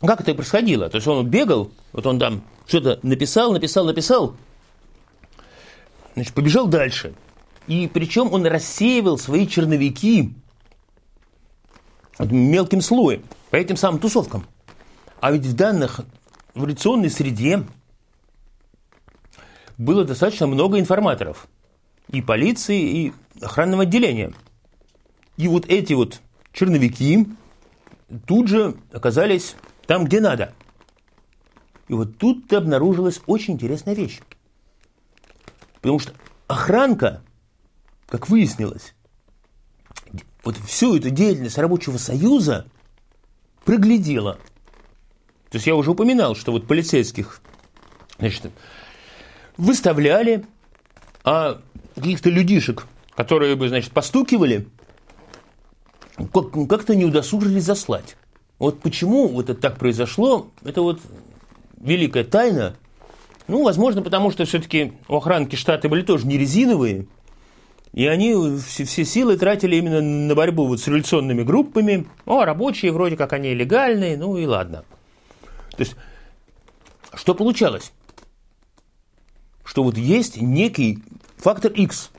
[0.02, 0.90] как это происходило?
[0.90, 4.36] То есть он бегал, вот он там что-то написал, написал, написал,
[6.14, 7.16] значит, побежал дальше.
[7.68, 10.34] И причем он рассеивал свои черновики
[12.20, 14.46] мелким слоем по этим самым тусовкам.
[15.20, 16.02] А ведь в данных
[16.54, 17.64] в эволюционной среде
[19.78, 21.48] было достаточно много информаторов.
[22.10, 24.32] И полиции, и охранного отделения.
[25.38, 26.22] И вот эти вот
[26.54, 27.28] черновики
[28.28, 29.56] тут же оказались
[29.88, 30.54] там, где надо–
[31.88, 34.20] и вот тут-то обнаружилась очень интересная вещь.
[35.82, 36.14] Потому что
[36.48, 37.22] охранка,
[38.08, 38.94] как выяснилось,
[40.44, 42.68] вот всю эту деятельность рабочего союза
[43.64, 44.36] проглядела.
[45.50, 47.42] То есть я уже упоминал, что вот полицейских
[48.20, 48.52] значит,
[49.58, 50.46] выставляли,
[51.24, 51.62] а
[51.96, 54.68] каких-то людишек, которые бы, значит, постукивали,
[56.70, 58.16] как-то не удосужились заслать.
[58.60, 61.02] Вот почему вот это так произошло, это вот
[61.80, 62.76] великая тайна.
[63.48, 67.08] Ну, возможно, потому что все-таки у охранки штаты были тоже не резиновые,
[67.96, 72.06] и они все, силы тратили именно на борьбу вот с революционными группами.
[72.26, 74.84] О, рабочие вроде как они легальные, ну и ладно.
[75.72, 75.96] То есть,
[77.14, 77.94] что получалось?
[79.64, 81.00] Что вот есть некий
[81.38, 82.12] фактор X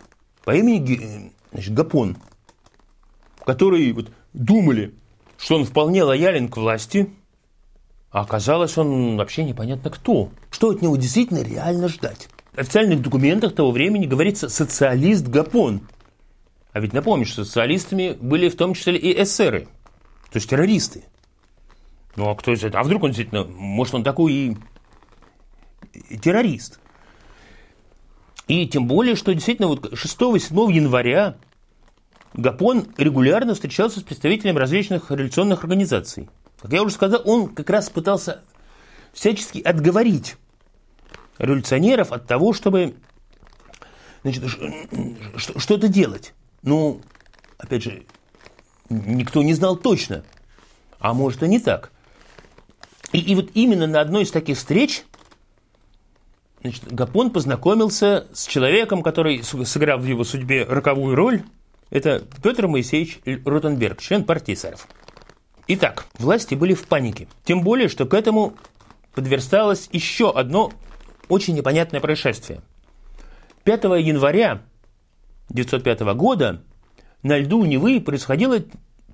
[0.44, 2.16] по имени значит, Гапон,
[3.44, 4.94] который вот думали,
[5.36, 7.10] что он вполне лоялен к власти–
[8.16, 10.30] а оказалось, он вообще непонятно кто.
[10.50, 12.30] Что от него действительно реально ждать?
[12.56, 15.82] Официальных документах того времени говорится «социалист Гапон».
[16.72, 19.68] А ведь напомню, что социалистами были в том числе и эсеры,
[20.30, 21.04] то есть террористы.
[22.16, 22.80] Ну а кто этого?
[22.80, 24.56] А вдруг он действительно, может он такой и,
[26.08, 26.80] и террорист?
[28.48, 31.36] И тем более, что действительно вот 6-7 января
[32.32, 36.28] Гапон регулярно встречался с представителями различных революционных организаций.
[36.60, 38.42] Как я уже сказал, он как раз пытался
[39.12, 40.36] всячески отговорить
[41.38, 42.94] революционеров от того, чтобы
[44.22, 44.44] значит,
[45.56, 46.34] что-то делать.
[46.62, 47.00] Ну,
[47.58, 48.04] опять же,
[48.88, 50.24] никто не знал точно,
[50.98, 51.92] а может и не так.
[53.12, 55.04] И, и вот именно на одной из таких встреч
[56.60, 61.42] значит, Гапон познакомился с человеком, который сыграл в его судьбе роковую роль.
[61.90, 64.88] Это Петр Моисеевич Ротенберг, член партии эсеров.
[65.68, 67.28] Итак, власти были в панике.
[67.44, 68.54] Тем более, что к этому
[69.14, 70.72] подверсталось еще одно
[71.28, 72.60] очень непонятное происшествие.
[73.64, 74.62] 5 января
[75.50, 76.62] 1905 года
[77.22, 78.58] на льду Невы происходила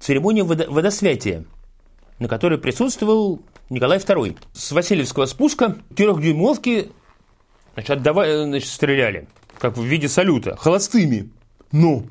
[0.01, 1.45] церемония водосвятия,
[2.19, 4.37] на которой присутствовал Николай II.
[4.53, 6.91] С Васильевского спуска трехдюймовки
[7.75, 11.31] значит, отдавали, значит, стреляли, как в виде салюта, холостыми.
[11.71, 12.05] Но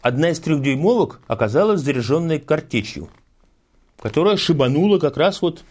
[0.00, 3.10] одна из трехдюймовок оказалась заряженной картечью,
[4.00, 5.64] которая шибанула как раз вот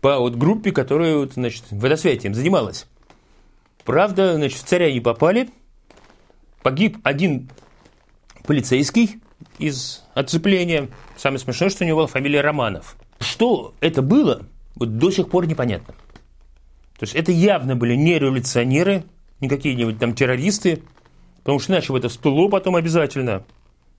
[0.00, 2.86] по вот группе, которая вот, значит, водосвятием занималась.
[3.84, 5.48] Правда, значит, в царя не попали.
[6.62, 7.48] Погиб один
[8.46, 9.20] полицейский
[9.58, 10.88] из отцепления.
[11.16, 12.96] Самое смешное, что у него была фамилия Романов.
[13.20, 15.94] Что это было, вот до сих пор непонятно.
[16.98, 19.04] То есть это явно были не революционеры,
[19.40, 20.82] не какие-нибудь там террористы,
[21.38, 23.44] потому что иначе бы это всплыло потом обязательно.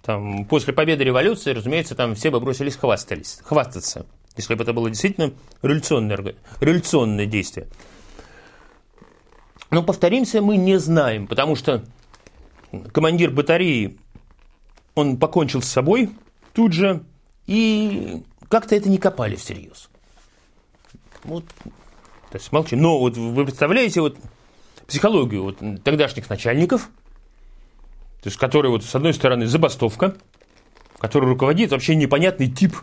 [0.04, 4.06] Там, после победы революции, разумеется, там все бы бросились хвастались, хвастаться,
[4.38, 7.68] если бы это было действительно революционное, революционное действие.
[9.70, 11.84] Но, повторимся, мы не знаем, потому что
[12.94, 13.98] командир батареи,
[14.96, 16.12] он покончил с собой
[16.54, 17.04] тут же,
[17.46, 19.90] и как-то это не копали всерьез.
[21.24, 21.44] Вот,
[22.32, 22.82] то есть молчим.
[22.82, 24.18] Но вот вы представляете вот
[24.88, 26.90] психологию вот тогдашних начальников,
[28.22, 30.16] то есть которые вот с одной стороны забастовка,
[31.00, 32.76] который руководит вообще непонятный тип,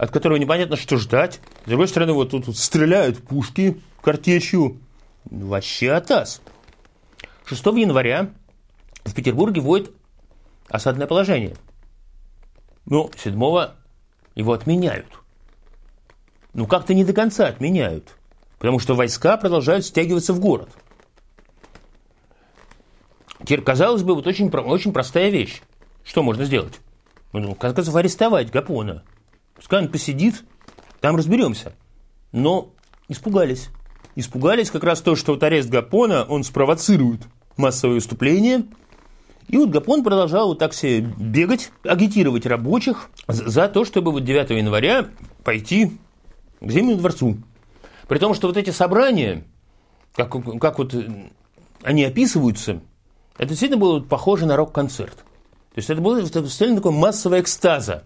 [0.00, 1.40] от которого непонятно, что ждать.
[1.66, 4.78] С другой стороны, вот тут вот стреляют пушки картечью.
[5.26, 6.40] Вообще атас.
[7.44, 8.30] 6 января
[9.04, 9.92] в Петербурге вводит
[10.70, 11.54] осадное положение.
[12.86, 13.34] Ну, 7
[14.34, 15.06] его отменяют.
[16.54, 18.16] Ну, как-то не до конца отменяют,
[18.58, 20.70] потому что войска продолжают стягиваться в город.
[23.40, 25.60] Теперь, казалось бы, вот очень, очень простая вещь.
[26.04, 26.80] Что можно сделать?
[27.34, 29.04] Ну, в конце концов, арестовать Гапона.
[29.54, 30.44] Пускай он посидит,
[31.00, 31.74] там разберемся.
[32.32, 32.72] Но
[33.08, 33.68] испугались.
[34.16, 37.22] Испугались как раз то, что вот арест Гапона, он спровоцирует
[37.56, 38.64] массовое выступление–
[39.50, 44.50] и вот Гапон продолжал вот так себе бегать, агитировать рабочих за то, чтобы вот 9
[44.50, 45.08] января
[45.42, 45.98] пойти
[46.60, 47.36] к Зимнему дворцу.
[48.06, 49.44] При том, что вот эти собрания,
[50.14, 50.94] как, как вот
[51.82, 52.80] они описываются,
[53.38, 55.16] это действительно было похоже на рок-концерт.
[55.16, 58.04] То есть это было состояние такой массового экстаза,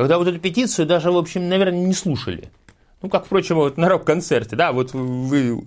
[0.00, 2.48] когда вот эту петицию даже, в общем, наверное, не слушали.
[3.02, 5.62] Ну, как, впрочем, вот на рок-концерте, да, вот вы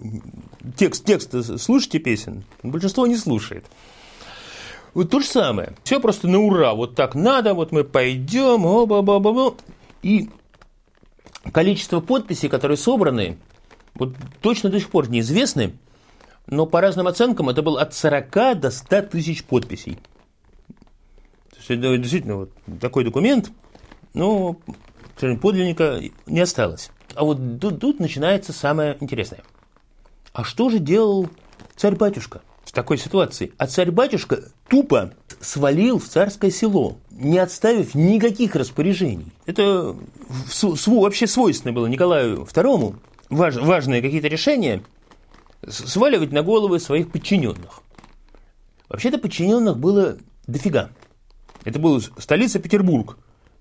[0.76, 3.64] текст, текст слушаете песен, большинство не слушает.
[4.96, 5.76] Вот то же самое.
[5.84, 6.74] Все просто на ура.
[6.74, 9.56] Вот так надо, вот мы пойдем, оба ба ба ба
[10.02, 10.32] И
[11.52, 13.38] количество подписей, которые собраны,
[13.94, 15.74] вот точно до сих пор неизвестны,
[16.48, 20.00] но по разным оценкам это было от 40 до 100 тысяч подписей.
[21.52, 23.52] То есть это действительно вот такой документ,
[24.14, 24.58] но
[25.18, 26.90] подлинника не осталось.
[27.16, 29.42] А вот тут, тут начинается самое интересное.
[30.34, 31.30] А что же делал
[31.76, 32.42] царь-батюшка–
[32.74, 33.54] такой ситуации.
[33.58, 39.32] А царь-батюшка тупо свалил в царское село, не отставив никаких распоряжений.
[39.46, 39.96] Это
[40.88, 42.96] вообще свойственно было Николаю II,
[43.30, 44.84] важ, важные какие-то решения
[45.68, 47.82] сваливать на головы своих подчиненных.
[48.90, 50.90] Вообще-то подчиненных было дофига.
[51.64, 53.18] Это была столица Петербург.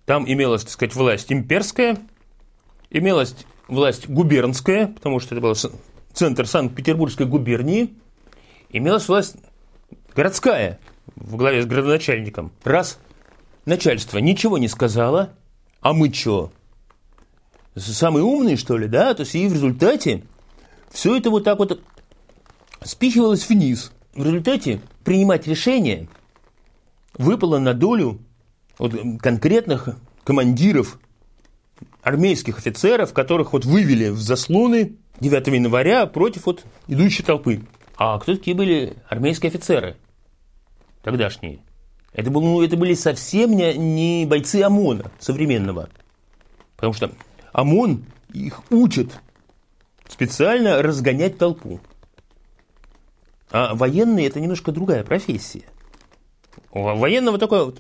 [0.07, 1.99] Там имелась, так сказать, власть имперская,
[2.91, 3.35] имелась
[3.69, 5.55] власть губернская, потому что это был
[6.12, 7.95] центр Санкт-Петербургской губернии,
[8.71, 9.37] имелась власть
[10.15, 10.79] городская
[11.17, 12.53] в главе с градоначальником.
[12.65, 12.99] Раз
[13.65, 15.31] начальство ничего не сказало,
[15.81, 16.53] а мы что?
[17.75, 19.15] Самые умные, что ли, да?
[19.15, 20.25] То есть и в результате
[20.91, 21.81] все это вот так вот
[22.83, 23.93] спихивалось вниз.
[24.15, 26.09] В результате принимать решения
[27.15, 28.21] выпало на долю
[28.78, 29.88] вот конкретных
[30.24, 30.98] командиров
[32.02, 37.62] армейских офицеров, которых вот вывели в заслоны 9 января против вот идущей толпы.
[37.96, 39.96] А кто такие были армейские офицеры
[41.02, 41.61] тогдашние?
[42.12, 45.88] Это, был, ну, это были совсем не, не бойцы ОМОНа современного.
[46.76, 47.12] Потому что
[47.52, 49.12] ОМОН их учит
[50.08, 51.80] специально разгонять толпу.
[53.50, 55.62] А военные– это немножко другая профессия.
[56.70, 57.79] У военного такое вот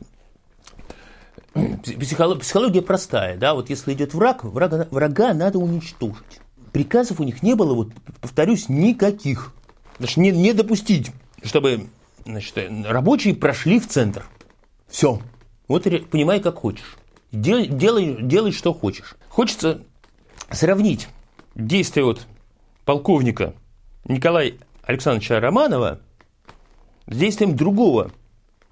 [1.54, 6.40] психология простая, да, вот если идет враг, врага, врага надо уничтожить.
[6.72, 9.52] Приказов у них не было, вот повторюсь, никаких.
[9.98, 11.88] Значит, не, не допустить, чтобы
[12.24, 14.24] значит, рабочие прошли в центр.
[14.88, 15.20] Все.
[15.68, 16.96] Вот понимай, как хочешь.
[17.30, 19.16] Дел, делай, делай, что хочешь.
[19.28, 19.82] Хочется
[20.50, 21.08] сравнить
[21.54, 22.26] действия вот
[22.84, 23.54] полковника
[24.04, 26.00] Николая Александровича Романова
[27.06, 28.10] с действием другого,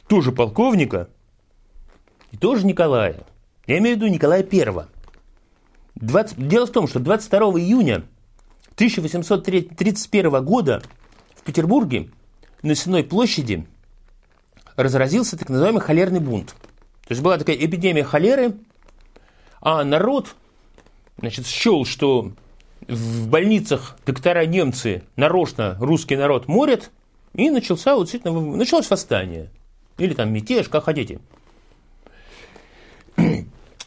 [0.08, 1.08] тоже полковника,
[2.30, 3.24] и тоже Николая.
[3.66, 4.88] Я имею в виду Николая Первого.
[5.96, 6.48] 20...
[6.48, 8.04] Дело в том, что 22 июня
[8.74, 10.82] 1831 года
[11.34, 12.10] в Петербурге
[12.62, 13.66] на Сенной площади
[14.76, 16.54] разразился так называемый холерный бунт.
[17.06, 18.54] То есть была такая эпидемия холеры,
[19.60, 20.34] а народ
[21.18, 22.32] значит, счел, что
[22.88, 26.90] в больницах доктора немцы нарочно русский народ морят,
[27.34, 29.50] и начался вот, действительно, началось восстание.
[29.98, 31.20] Или там мятеж, как хотите.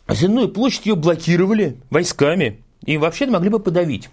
[0.10, 4.10] Земную площадь ее блокировали войсками и вообще могли бы подавить.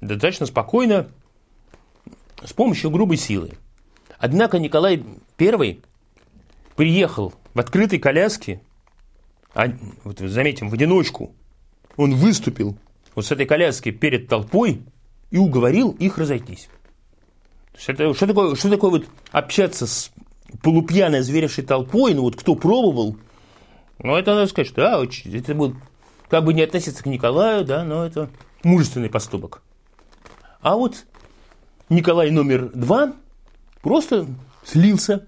[0.00, 1.08] Достаточно спокойно,
[2.44, 3.52] с помощью грубой силы.
[4.18, 5.02] Однако Николай
[5.38, 5.78] I
[6.74, 8.60] приехал в открытой коляске,
[9.54, 9.68] а,
[10.04, 11.32] вот заметим, в одиночку,
[11.96, 12.76] он выступил
[13.14, 14.82] вот с этой коляски перед толпой
[15.30, 16.68] и уговорил их разойтись.
[17.86, 20.10] Это, что, такое, что такое вот общаться с
[20.62, 23.16] полупьяной, зверевшей толпой, ну вот кто пробовал,
[23.98, 25.02] ну это надо сказать, что да,
[25.36, 25.76] это будет
[26.28, 28.28] как бы не относиться к Николаю, да, но это
[28.62, 29.62] мужественный поступок.
[30.60, 31.04] А вот
[31.88, 33.14] Николай номер два
[33.82, 34.26] просто
[34.64, 35.26] слился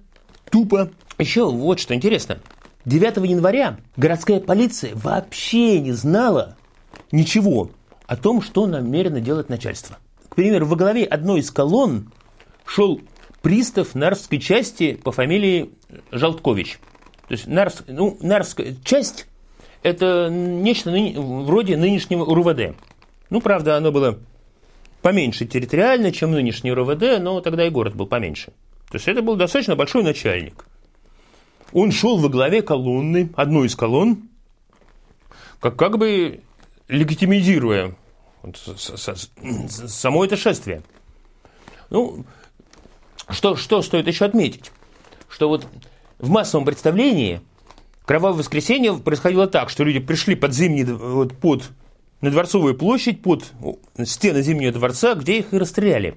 [0.50, 0.90] тупо.
[1.18, 2.38] Еще вот что интересно.
[2.84, 6.56] 9 января городская полиция вообще не знала
[7.12, 7.70] ничего
[8.06, 9.98] о том, что намерено делать начальство.
[10.28, 12.12] К примеру, во главе одной из колонн
[12.64, 13.00] шел
[13.42, 15.70] пристав Нарвской части по фамилии
[16.10, 16.80] Желткович.
[17.28, 19.26] То есть Нарвск, ну, Нарвская часть–
[19.82, 22.74] это нечто ныне, вроде нынешнего РУВД.
[23.28, 24.18] Ну, правда, оно было
[25.02, 28.52] поменьше территориально, чем нынешний РУВД, но тогда и город был поменьше.
[28.90, 30.64] То есть это был достаточно большой начальник.
[31.74, 34.28] Он шел во главе колонны, одной из колонн,
[35.60, 36.40] как, как бы
[36.88, 37.94] легитимизируя
[39.60, 40.82] само это шествие.
[41.90, 42.24] Ну,
[43.28, 44.72] что, что стоит еще отметить?
[45.28, 45.66] Что вот
[46.18, 47.40] в массовом представлении
[48.08, 51.64] Кровавое воскресенье происходило так, что люди пришли под зимний, вот, под,
[52.22, 53.44] на Дворцовую площадь, под
[54.02, 56.16] стены Зимнего дворца, где их и расстреляли.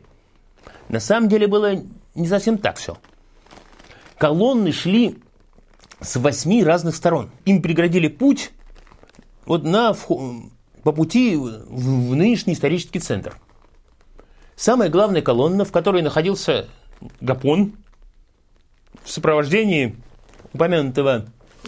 [0.87, 1.83] На самом деле было
[2.15, 2.97] не совсем так все.
[4.17, 5.17] Колонны шли
[5.99, 7.29] с восьми разных сторон.
[7.43, 8.51] Им преградили путь
[9.45, 13.37] вот на, по пути в, в нынешний исторический центр.
[14.55, 16.69] Самая главная колонна, в которой находился
[17.19, 17.73] Гапон,
[19.03, 19.95] в сопровождении
[20.53, 21.25] упомянутого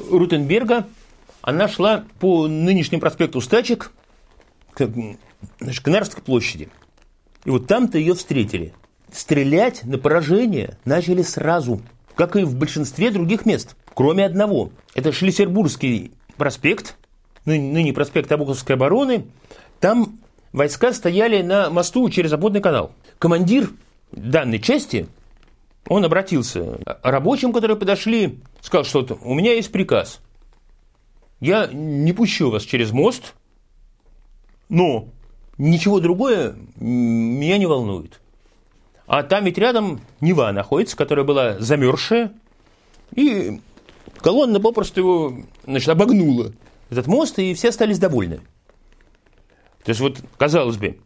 [0.10, 0.88] Рутенберга,
[1.42, 3.92] она шла по нынешнему проспекту Стачек
[4.74, 4.90] к,
[5.60, 6.70] значит, к Нарвской площади.
[7.46, 8.74] И вот там-то ее встретили.
[9.12, 11.82] Стрелять на поражение начали сразу,
[12.16, 14.72] как и в большинстве других мест, кроме одного.
[14.96, 16.96] Это Шлиссербургский проспект,
[17.46, 19.26] ныне проспект Обуховской обороны.
[19.80, 20.20] Там
[20.52, 22.94] войска стояли на мосту через обводный канал.
[23.20, 23.70] Командир
[24.12, 25.08] данной части
[25.88, 30.22] он обратился рабочим, которые подошли, сказал, что у меня есть приказ.
[31.40, 33.34] Я не пущу вас через мост,
[34.70, 35.10] но
[35.58, 38.22] ничего другое меня не волнует.
[39.08, 42.32] А там ведь рядом Нева находится, которая была замерзшая,
[43.14, 43.60] и
[44.18, 46.54] колонна попросту его значит, обогнула
[46.90, 48.38] этот мост, и все остались довольны.
[49.84, 51.00] То есть вот, казалось бы,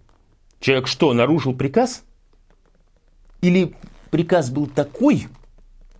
[0.59, 2.03] человек что, нарушил приказ?
[3.41, 3.75] Или
[4.09, 5.27] приказ был такой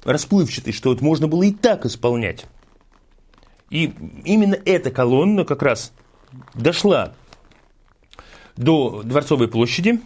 [0.04, 2.46] расплывчатый, что вот можно было и так исполнять.
[3.70, 3.94] И
[4.24, 5.92] именно эта колонна как раз
[6.54, 7.14] дошла
[8.56, 10.02] до Дворцовой площади,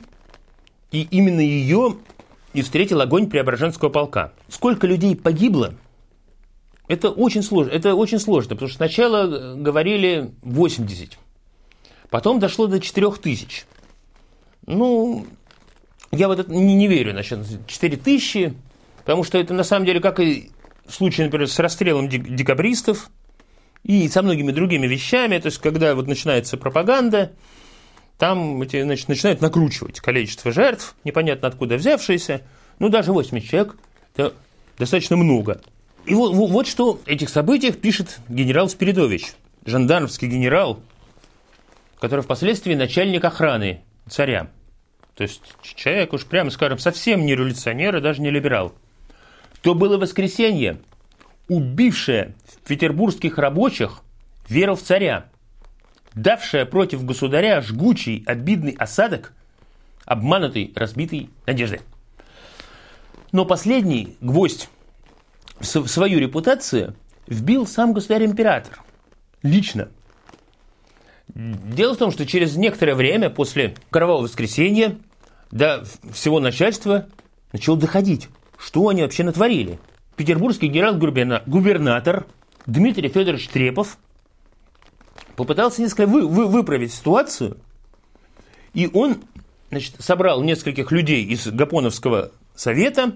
[0.92, 1.98] и именно ее
[2.54, 4.34] и встретил огонь Преображенского полка.
[4.50, 5.76] Сколько людей погибло,
[6.88, 11.18] это очень сложно, это очень сложно, потому что сначала говорили 80,
[12.10, 13.66] потом дошло до 4 тысяч.
[14.68, 15.26] Ну,
[16.12, 18.54] я вот это не, не верю насчет 4 тысячи,
[19.00, 20.52] потому что это на самом деле, как и
[20.86, 23.10] в случае, например, с расстрелом декабристов
[23.84, 27.32] и со многими другими вещами, то есть когда вот начинается пропаганда,
[28.18, 32.42] там эти, значит, начинают накручивать количество жертв, непонятно откуда взявшиеся,
[32.78, 33.76] ну даже 80 человек,
[34.16, 34.34] это
[34.78, 35.62] достаточно много.
[36.06, 39.34] И вот, вот, что в этих событиях пишет генерал Спиридович,
[39.66, 40.80] жандармский генерал,
[42.00, 44.50] который впоследствии начальник охраны царя.
[45.16, 48.74] То есть человек уж прямо скажем совсем не революционер и даже не либерал.
[49.62, 50.80] То было воскресенье,
[51.48, 52.34] убившее
[52.66, 54.02] петербургских рабочих
[54.48, 55.26] веру в царя,
[56.14, 59.34] давшее против государя жгучий обидный осадок,
[60.06, 61.82] обманутый, разбитый надеждой.
[63.32, 64.70] Но последний гвоздь
[65.60, 66.96] в свою репутацию
[67.28, 68.82] вбил сам государь-император.
[69.44, 69.90] Лично.
[71.34, 74.98] Дело в том, что через некоторое время после Кровавого воскресенья
[75.50, 77.08] до всего начальства
[77.54, 78.28] начало доходить,
[78.58, 79.80] что они вообще натворили.
[80.18, 82.26] Петербургский генерал-губернатор
[82.66, 83.98] Дмитрий Федорович Трепов
[85.36, 87.58] попытался несколько вы, вы, выправить ситуацию,
[88.74, 89.18] и он
[89.70, 93.16] значит, собрал нескольких людей из Гапоновского совета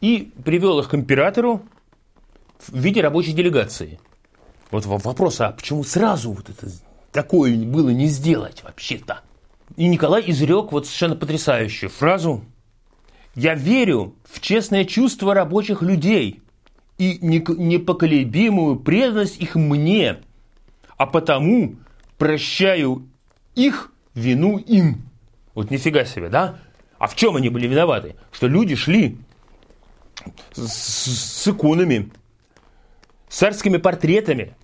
[0.00, 1.62] и привел их к императору
[2.66, 4.00] в виде рабочей делегации.
[4.70, 6.66] Вот вопрос, а почему сразу вот это
[7.12, 9.20] такое было не сделать вообще-то?
[9.76, 12.44] И Николай изрек вот совершенно потрясающую фразу
[13.34, 16.42] «Я верю в честное чувство рабочих людей
[16.98, 20.18] и непоколебимую преданность их мне,
[20.96, 21.76] а потому
[22.18, 23.08] прощаю
[23.54, 25.08] их вину им».
[25.54, 26.58] Вот нифига себе, да?
[26.98, 28.16] А в чем они были виноваты?
[28.30, 29.18] Что люди шли
[30.52, 32.10] с, с иконами,
[33.28, 34.54] с царскими портретами,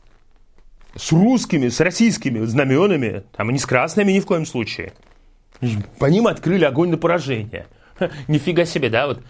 [0.96, 4.92] с русскими, с российскими знаменами, там, не с красными ни в коем случае.
[5.98, 7.66] По ним открыли огонь на поражение.
[7.98, 9.22] Ха, нифига себе, да, вот.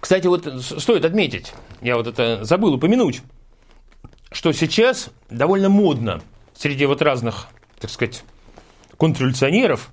[0.00, 1.52] Кстати, вот стоит отметить,
[1.82, 3.22] я вот это забыл упомянуть,
[4.30, 6.22] что сейчас довольно модно
[6.54, 7.48] среди вот разных,
[7.80, 8.24] так сказать,
[8.96, 9.90] контрреволюционеров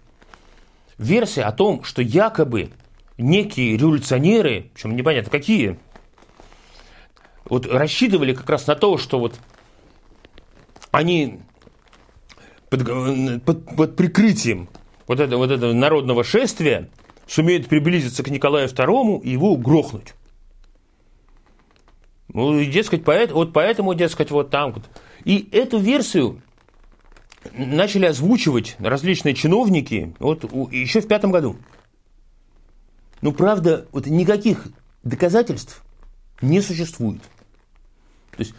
[0.97, 2.71] версия о том, что якобы
[3.17, 5.79] некие революционеры, причем непонятно какие,
[7.45, 9.35] вот рассчитывали как раз на то, что вот
[10.95, 11.39] они
[12.69, 14.69] под, под, под прикрытием
[15.07, 16.89] вот, это, вот этого народного шествия
[17.27, 20.13] сумеют приблизиться к Николаю II и его грохнуть.
[22.29, 24.73] Ну, и, дескать, поэт, вот поэтому, дескать, вот там.
[24.73, 24.83] Вот.
[25.23, 26.41] И эту версию
[27.53, 31.57] начали озвучивать различные чиновники вот, еще в пятом году.
[33.21, 34.67] Ну, правда, вот никаких
[35.03, 35.83] доказательств
[36.41, 37.21] не существует.
[38.31, 38.53] То есть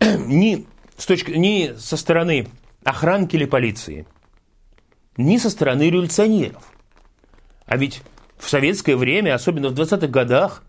[0.00, 0.66] ни,
[1.00, 2.48] с точки, ни со стороны
[2.84, 4.06] охранки или полиции,
[5.16, 6.62] ни со стороны революционеров.
[7.64, 8.02] А ведь
[8.36, 10.62] в советское время, особенно в 20-х годах,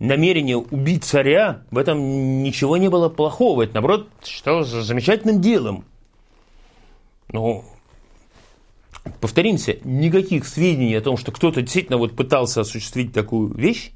[0.00, 3.62] намерение убить царя, в этом ничего не было плохого.
[3.62, 5.84] Это, наоборот, считалось замечательным делом.
[7.28, 7.64] Но,
[9.20, 13.92] повторимся, никаких сведений о том, что кто-то действительно вот пытался осуществить такую вещь,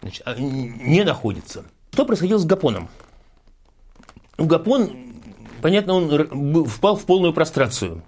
[0.00, 1.66] значит, а, не находится.
[1.92, 2.88] Что происходило с Гапоном?
[4.46, 4.90] Гапон,
[5.62, 8.02] понятно, он впал в полную прострацию.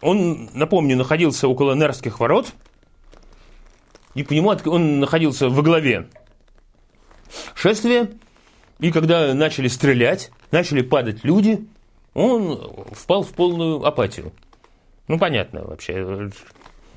[0.00, 2.52] Он, напомню, находился около Нерских ворот,
[4.14, 6.08] и по нему он находился во главе
[7.54, 8.10] шествия,
[8.78, 11.66] и когда начали стрелять, начали падать люди,
[12.14, 14.32] он впал в полную апатию.
[15.08, 16.30] Ну, понятно вообще.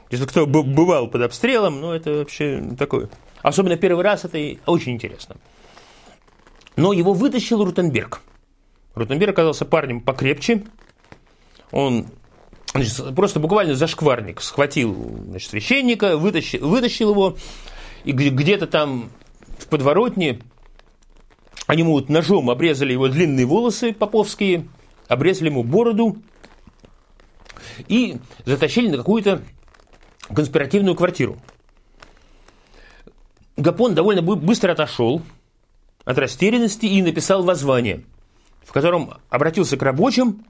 [0.09, 3.09] Если кто бывал под обстрелом, ну, это вообще такое.
[3.41, 5.37] Особенно первый раз это очень интересно.
[6.75, 8.21] Но его вытащил Рутенберг.
[8.95, 10.63] Рутенберг оказался парнем покрепче.
[11.71, 12.07] Он
[12.73, 17.37] значит, просто буквально за шкварник схватил значит, священника, вытащил, вытащил его,
[18.03, 19.09] и где-то там
[19.57, 20.41] в подворотне
[21.67, 24.67] они ему вот ножом обрезали его длинные волосы поповские,
[25.07, 26.17] обрезали ему бороду
[27.87, 29.41] и затащили на какую-то
[30.33, 31.37] конспиративную квартиру.
[33.55, 35.21] Гапон довольно быстро отошел
[36.03, 38.03] от растерянности и написал воззвание,
[38.63, 40.45] в котором обратился к рабочим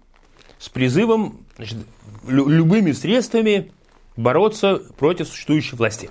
[0.60, 1.80] с призывом значит,
[2.28, 3.72] любыми средствами
[4.16, 6.10] бороться против существующей власти.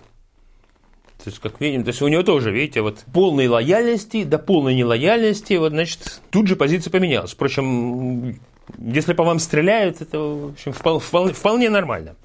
[1.23, 4.75] То есть, как видим, то есть у него тоже, видите, вот полной лояльности до полной
[4.75, 7.33] нелояльности, вот, значит, тут же позиция поменялась.
[7.33, 8.41] Впрочем,
[8.79, 12.17] если по вам стреляют, это, в общем, вполне, вполне нормально.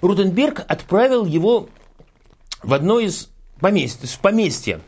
[0.00, 1.68] Рутенберг отправил его
[2.62, 4.80] в одно из поместья, в поместье,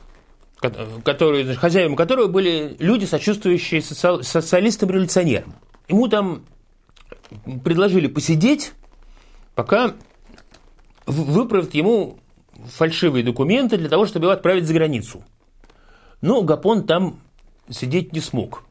[0.70, 5.54] которые, хозяевами которого были люди, сочувствующие социалистам-революционерам.
[5.88, 6.44] Ему там
[7.62, 8.72] предложили посидеть,
[9.54, 9.94] пока
[11.06, 12.18] выправят ему
[12.66, 15.22] фальшивые документы для того, чтобы его отправить за границу.
[16.20, 17.20] Но Гапон там
[17.68, 18.62] сидеть не смог.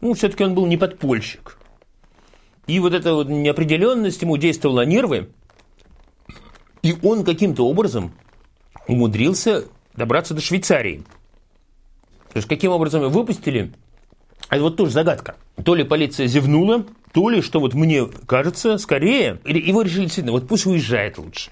[0.00, 1.58] Ну, все-таки он был не подпольщик.
[2.66, 5.30] И вот эта вот неопределенность ему действовала на нервы,
[6.82, 8.12] и он каким-то образом
[8.86, 9.64] умудрился
[9.98, 11.02] добраться до Швейцарии.
[12.32, 13.72] То есть, каким образом его выпустили,
[14.48, 15.36] это вот тоже загадка.
[15.62, 20.48] То ли полиция зевнула, то ли, что вот мне кажется, скорее, его решили действительно, вот
[20.48, 21.50] пусть уезжает лучше.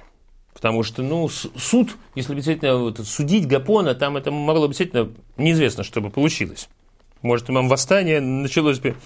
[0.55, 5.85] Потому что, ну, суд, если действительно вот, судить Гапона, там это могло бы действительно неизвестно,
[5.85, 6.69] что бы получилось.
[7.21, 8.97] Может, там восстание началось бы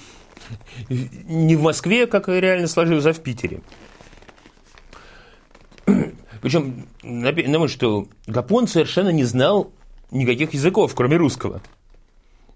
[0.88, 3.62] не в Москве, как реально сложилось, а в Питере.
[6.40, 9.72] Причем, напомню, что Гапон совершенно не знал
[10.10, 11.60] никаких языков, кроме русского.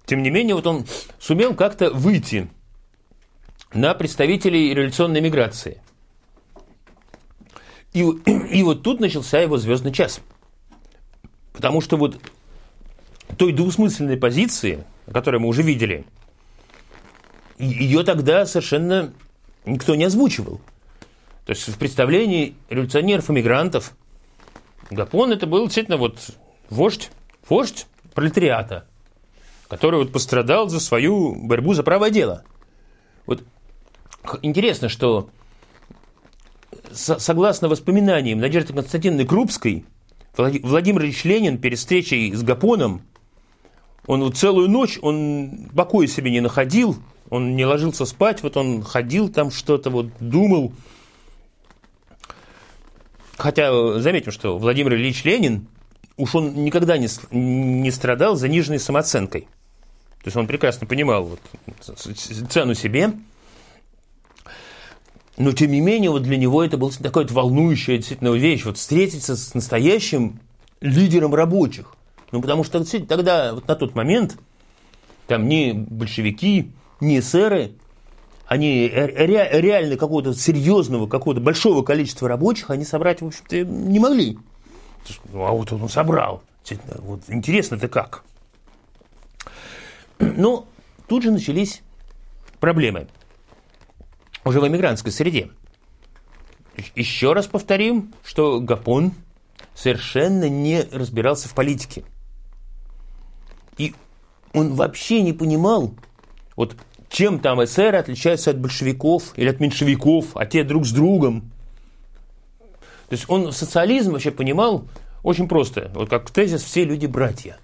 [0.07, 0.87] Тем не менее, вот он
[1.19, 2.49] сумел как-то выйти
[3.73, 5.81] на представителей революционной миграции–
[7.95, 10.21] и, и вот тут начался его звездный час.
[11.53, 12.21] Потому что вот
[13.39, 16.05] той двусмысленной позиции, о которой мы уже видели,
[17.57, 19.15] ее тогда совершенно
[19.65, 20.61] никто не озвучивал.
[21.45, 23.95] То есть в представлении революционеров-эмигрантов
[24.91, 26.19] Гапон это был действительно вот
[26.71, 27.11] вождь,
[27.49, 28.87] вождь пролетариата,
[29.69, 32.45] который вот пострадал за свою борьбу за правое дело.
[33.27, 33.43] Вот
[34.43, 35.29] интересно, что
[36.93, 39.85] согласно воспоминаниям Надежды Константиновны Крупской,
[40.37, 43.03] Владимир Ильич Ленин перед встречей с Гапоном,
[44.07, 46.97] он вот целую ночь, он покоя себе не находил,
[47.31, 50.73] он не ложился спать, вот он ходил там что-то, вот думал.
[53.37, 55.67] Хотя заметим, что Владимир Ильич Ленин,
[56.17, 59.43] уж он никогда не, не страдал заниженной самооценкой.
[60.23, 61.41] То есть он прекрасно понимал вот,
[62.51, 63.13] цену себе,
[65.37, 68.79] но, тем не менее, вот для него это была такая вот волнующая действительно вещь, вот
[68.79, 70.39] встретиться с настоящим
[70.81, 71.95] лидером рабочих.
[72.31, 74.37] Ну, потому что тогда, вот на тот момент,
[75.27, 76.71] там ни большевики,
[77.01, 77.73] ни эсеры,
[78.55, 84.39] они ре, реально какого-то серьезного, какого-то большого количества рабочих они собрать, в общем-то, не могли.
[85.33, 86.43] Ну, а вот он собрал.
[86.99, 88.23] Вот интересно-то как.
[90.21, 90.67] Но
[91.09, 91.83] тут же начались
[92.61, 93.09] проблемы
[94.45, 95.51] уже в эмигрантской среде.
[96.95, 99.15] Еще раз повторим, что Гапон
[99.75, 102.05] совершенно не разбирался в политике.
[103.79, 103.95] И
[104.53, 105.95] он вообще не понимал,
[106.55, 106.77] вот
[107.15, 111.53] чем там эсеры отличаются от большевиков или от меньшевиков, а те друг с другом.
[113.09, 114.89] То есть он социализм вообще понимал
[115.23, 117.59] очень просто, вот как тезис «все люди братья».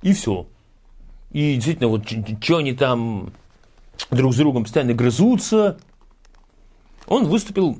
[0.00, 0.46] И все.
[1.30, 2.08] И действительно, вот
[2.40, 3.34] что они там
[4.10, 5.78] друг с другом постоянно грызутся.
[7.06, 7.78] Он выступил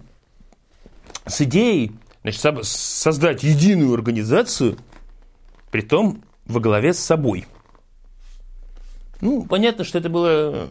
[1.25, 1.93] с идеей
[2.23, 4.77] значит, создать единую организацию,
[5.71, 7.47] при том во главе с собой.
[9.21, 10.69] Ну, понятно, что это было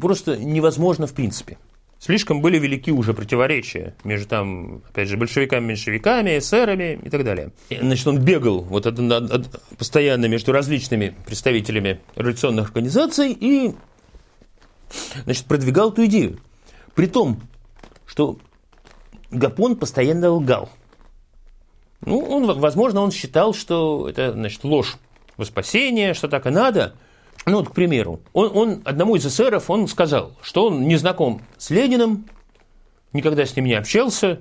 [0.00, 1.58] просто невозможно в принципе.
[1.98, 7.52] Слишком были велики уже противоречия между там, опять же, большевиками, меньшевиками, эсерами и так далее.
[7.68, 13.74] Значит, он бегал вот от, от, от, постоянно между различными представителями революционных организаций и
[15.24, 16.38] значит, продвигал эту идею.
[16.94, 17.42] При том,
[18.06, 18.38] что
[19.30, 20.70] Гапон постоянно лгал.
[22.00, 24.96] Ну, он, возможно, он считал, что это, значит, ложь
[25.36, 26.94] во спасение, что так и надо.
[27.46, 31.42] Ну, вот, к примеру, он, он одному из эсеров он сказал, что он не знаком
[31.56, 32.26] с Лениным,
[33.12, 34.40] никогда с ним не общался.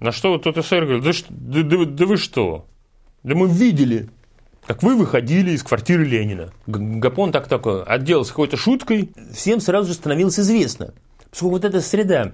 [0.00, 2.66] На что тот эсер говорит, да, да, да, да вы что?
[3.24, 4.08] Да мы видели,
[4.66, 6.52] как вы выходили из квартиры Ленина.
[6.66, 10.94] Гапон так такой отделался какой-то шуткой, всем сразу же становилось известно.
[11.30, 12.32] Поскольку вот эта среда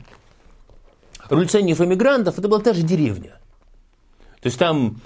[1.30, 3.38] революционеров-эмигрантов, это была та же деревня.
[4.44, 5.00] То есть там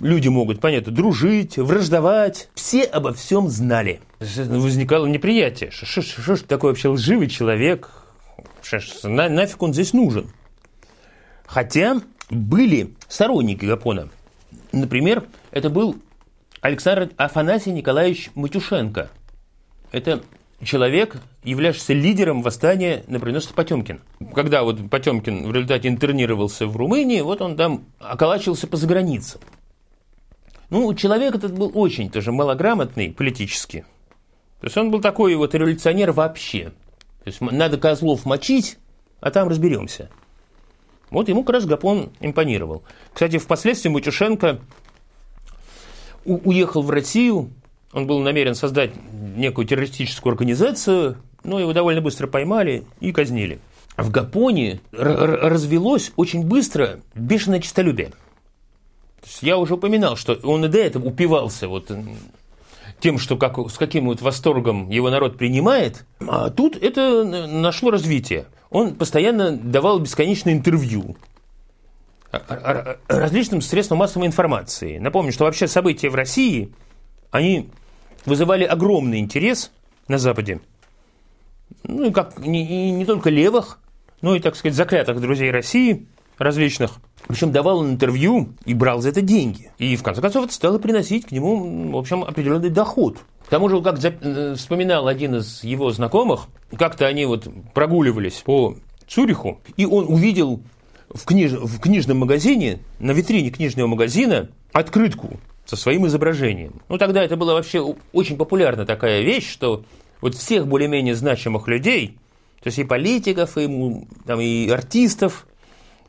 [0.00, 2.48] люди могут, понятно, дружить, враждовать.
[2.56, 4.00] Все обо всем знали.
[4.18, 5.70] Возникало неприятие.
[5.70, 6.02] Что
[6.34, 7.88] ж такой вообще лживый человек?
[8.62, 10.32] Шо, на, нафиг он здесь нужен?
[11.46, 14.08] Хотя были сторонники Гапона.
[14.72, 15.22] Например,
[15.52, 15.94] это был
[16.60, 19.08] Александр Афанасий Николаевич Матюшенко.
[19.92, 20.20] Это
[20.62, 24.00] человек, являвшийся лидером восстания на броненосце Потемкин.
[24.34, 29.40] Когда вот Потемкин в результате интернировался в Румынии, вот он там околачивался по заграницам.
[30.68, 33.84] Ну, человек этот был очень тоже малограмотный политически.
[34.60, 36.72] То есть он был такой вот революционер вообще.
[37.24, 38.78] То есть надо козлов мочить,
[39.20, 40.10] а там разберемся.
[41.10, 42.84] Вот ему как раз Гапон импонировал.
[43.12, 44.60] Кстати, впоследствии Матюшенко
[46.24, 47.50] уехал в Россию,
[47.92, 48.92] он был намерен создать
[49.36, 53.60] некую террористическую организацию, но его довольно быстро поймали и казнили.
[53.96, 58.12] В Гапоне развелось очень быстро бешеное честолюбие.
[59.40, 61.90] я уже упоминал, что он и до этого упивался вот
[63.00, 68.46] тем, что как, с каким вот восторгом его народ принимает, а тут это нашло развитие.
[68.70, 71.16] Он постоянно давал бесконечные интервью,
[73.08, 74.98] различным средствам массовой информации.
[74.98, 76.72] Напомню, что вообще события в России,
[77.32, 77.68] они
[78.24, 79.72] вызывали огромный интерес
[80.08, 80.60] на Западе.
[81.84, 83.78] Ну, и, как, не, и не только левых,
[84.22, 86.06] но и, так сказать, заклятых друзей России
[86.38, 86.92] различных.
[87.28, 89.70] Причем давал он интервью и брал за это деньги.
[89.78, 93.18] И, в конце концов, это стало приносить к нему, в общем, определенный доход.
[93.46, 96.46] К тому же, как э, вспоминал один из его знакомых,
[96.76, 100.62] как-то они вот прогуливались по Цюриху, и он увидел
[101.12, 101.52] в, книж...
[101.52, 105.40] в книжном магазине, на витрине книжного магазина, открытку
[105.70, 106.82] со своим изображением.
[106.88, 109.84] Ну, тогда это была вообще очень популярная такая вещь, что
[110.20, 112.18] вот всех более-менее значимых людей,
[112.60, 113.68] то есть и политиков, и,
[114.26, 115.46] там, и артистов,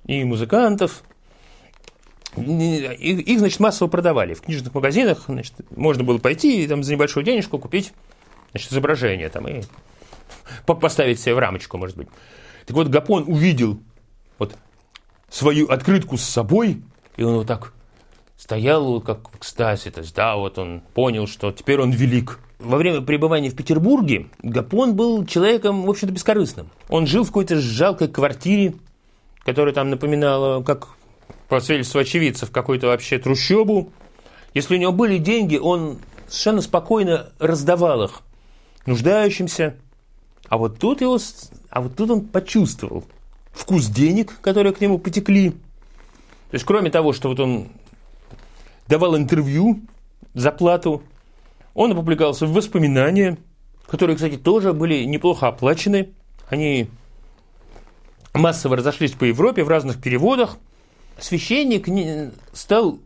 [0.07, 1.03] и музыкантов,
[2.35, 4.33] их, значит, массово продавали.
[4.33, 7.93] В книжных магазинах значит, можно было пойти и там, за небольшую денежку купить
[8.49, 9.61] значит, изображение там, и
[10.65, 12.07] поставить себе в рамочку, может быть.
[12.65, 13.79] Так вот, Гапон увидел
[14.39, 14.55] вот
[15.29, 16.81] свою открытку с собой,
[17.15, 17.73] и он вот так
[18.41, 22.39] стоял как в экстазе, то есть, да, вот он понял, что теперь он велик.
[22.57, 26.69] Во время пребывания в Петербурге Гапон был человеком, в общем-то, бескорыстным.
[26.89, 28.73] Он жил в какой-то жалкой квартире,
[29.45, 30.87] которая там напоминала, как
[31.49, 33.91] по свидетельству очевидцев, какую-то вообще трущобу.
[34.55, 38.21] Если у него были деньги, он совершенно спокойно раздавал их
[38.87, 39.75] нуждающимся.
[40.49, 41.19] А вот тут его,
[41.69, 43.03] а вот тут он почувствовал
[43.53, 45.51] вкус денег, которые к нему потекли.
[45.51, 47.69] То есть, кроме того, что вот он
[48.87, 49.81] давал интервью
[50.33, 51.03] за плату,
[51.73, 53.37] он опубликовался в воспоминания,
[53.87, 56.09] которые, кстати, тоже были неплохо оплачены.
[56.49, 56.89] Они
[58.33, 60.57] массово разошлись по Европе в разных переводах.
[61.19, 61.87] Священник
[62.53, 62.99] стал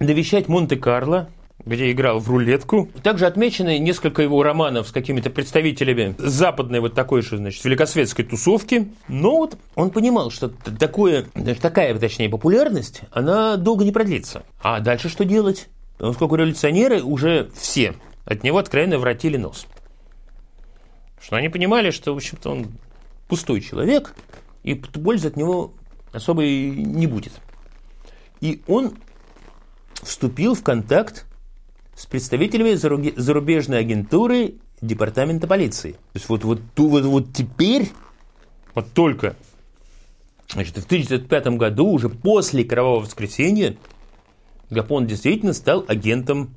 [0.00, 1.28] навещать Монте-Карло,
[1.64, 2.88] где играл в рулетку.
[3.02, 8.92] Также отмечены несколько его романов с какими-то представителями западной вот такой же, значит, великосветской тусовки.
[9.08, 11.26] Но вот он понимал, что такое,
[11.60, 14.44] такая, точнее, популярность, она долго не продлится.
[14.62, 15.68] А дальше что делать?
[15.98, 17.94] Поскольку революционеры уже все
[18.24, 19.66] от него откровенно вратили нос.
[21.20, 22.68] Что они понимали, что, в общем-то, он
[23.26, 24.14] пустой человек,
[24.62, 25.72] и пользы от него
[26.12, 27.32] особой не будет.
[28.40, 28.94] И он
[30.02, 31.26] вступил в контакт
[31.98, 35.92] с представителями зарубежной агентуры департамента полиции.
[35.92, 37.90] То есть вот, вот, вот, вот теперь,
[38.72, 39.34] вот только
[40.48, 43.76] значит, в 1905 году, уже после Кровавого воскресенья,
[44.70, 46.54] Гапон действительно стал агентом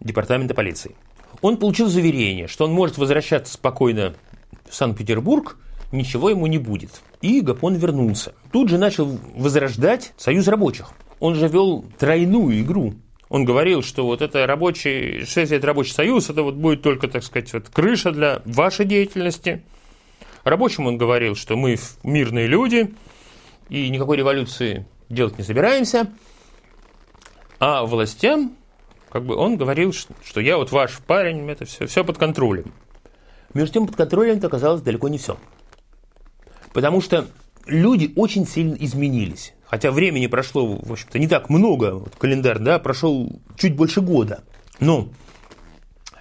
[0.00, 0.96] департамента полиции.
[1.42, 4.14] Он получил заверение, что он может возвращаться спокойно
[4.66, 5.58] в Санкт-Петербург,
[5.92, 7.02] ничего ему не будет.
[7.20, 8.32] И Гапон вернулся.
[8.50, 10.92] Тут же начал возрождать союз рабочих.
[11.20, 12.94] Он же вел тройную игру.
[13.32, 17.24] Он говорил, что вот это рабочий, 6 лет рабочий союз, это вот будет только, так
[17.24, 19.62] сказать, вот крыша для вашей деятельности.
[20.44, 22.92] Рабочим он говорил, что мы мирные люди,
[23.68, 26.12] и никакой революции делать не собираемся–
[27.64, 28.56] а властям,
[29.08, 32.74] как бы он говорил, что я вот ваш парень, это все, все под контролем.
[33.54, 35.36] Между тем, под контролем это оказалось далеко не все.
[36.72, 37.28] Потому что
[37.64, 39.54] люди очень сильно изменились.
[39.72, 44.44] Хотя времени прошло, в общем-то, не так много, вот календарь, да, прошел чуть больше года.
[44.80, 45.08] Но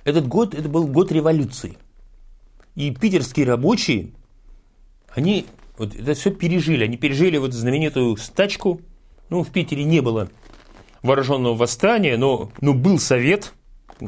[0.05, 1.77] этот год, это был год революции.
[2.75, 4.11] И питерские рабочие,
[5.13, 5.47] они
[5.77, 6.85] вот это все пережили.
[6.85, 8.79] Они пережили вот знаменитую стачку.
[9.27, 10.29] Ну, в Питере не было
[11.03, 13.51] вооруженного восстания, но, но был совет,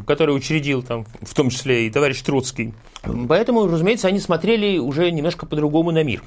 [0.08, 2.74] который учредил там, в том числе и товарищ Троцкий.
[3.28, 6.24] Поэтому, разумеется, они смотрели уже немножко по-другому на мир.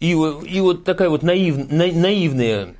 [0.00, 2.74] И, и вот такая вот наив, на, наивная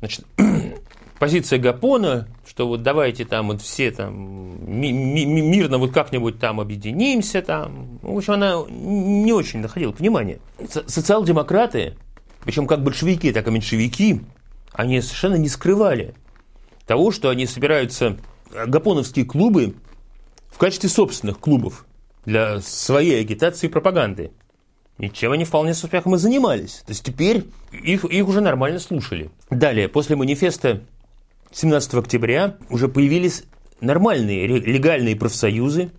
[0.00, 0.26] значит,
[1.18, 6.60] позиция Гапона, что вот давайте там вот все там ми, ми, мирно вот как-нибудь там
[6.60, 7.98] объединимся там.
[8.02, 10.38] В общем, она не очень находила понимания.
[10.68, 11.96] Социал-демократы,
[12.44, 14.20] причем как большевики, так и меньшевики,
[14.72, 16.14] они совершенно не скрывали
[16.86, 18.18] того, что они собираются
[18.50, 19.76] гапоновские клубы
[20.50, 21.86] в качестве собственных клубов
[22.26, 24.32] для своей агитации и пропаганды.
[25.02, 26.84] И чем они вполне с успехом и занимались.
[26.86, 29.30] То есть теперь их, их уже нормально слушали.
[29.50, 30.82] Далее, после манифеста
[31.50, 33.42] 17 октября уже появились
[33.80, 35.90] нормальные легальные профсоюзы,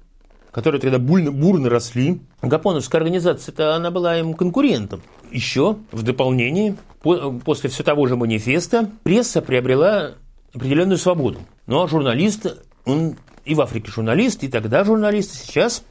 [0.54, 2.22] которые тогда бурно, бурно росли.
[2.41, 5.01] Гапоновская организация, она была им конкурентом.
[5.32, 10.14] Еще в дополнение после все того же манифеста пресса приобрела
[10.54, 11.39] определенную свободу.
[11.68, 15.84] Ну а журналист, он и в Африке журналист, и тогда журналист, и сейчас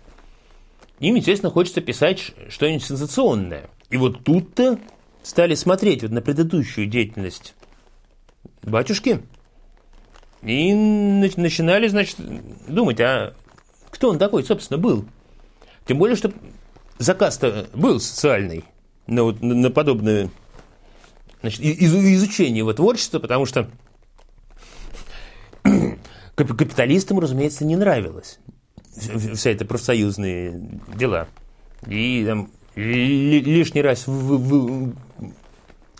[1.09, 3.68] им, естественно, хочется писать что-нибудь сенсационное.
[3.90, 4.78] И вот тут-то
[5.24, 7.55] стали смотреть вот на предыдущую деятельность
[8.62, 9.20] батюшки
[10.42, 12.16] и начинали, значит,
[12.68, 13.34] думать, а
[13.90, 15.05] кто он такой, собственно, был?
[15.86, 16.32] Тем более, что
[16.98, 18.64] заказ-то был социальный
[19.09, 20.30] на, вот, на подобное
[21.40, 23.68] значит, из, изучение его творчества, потому что
[26.36, 28.38] капиталистам, разумеется, не нравилось
[28.97, 30.61] вся эта профсоюзные
[30.95, 31.28] дела.
[31.86, 34.95] И там, лишний раз вы, вы,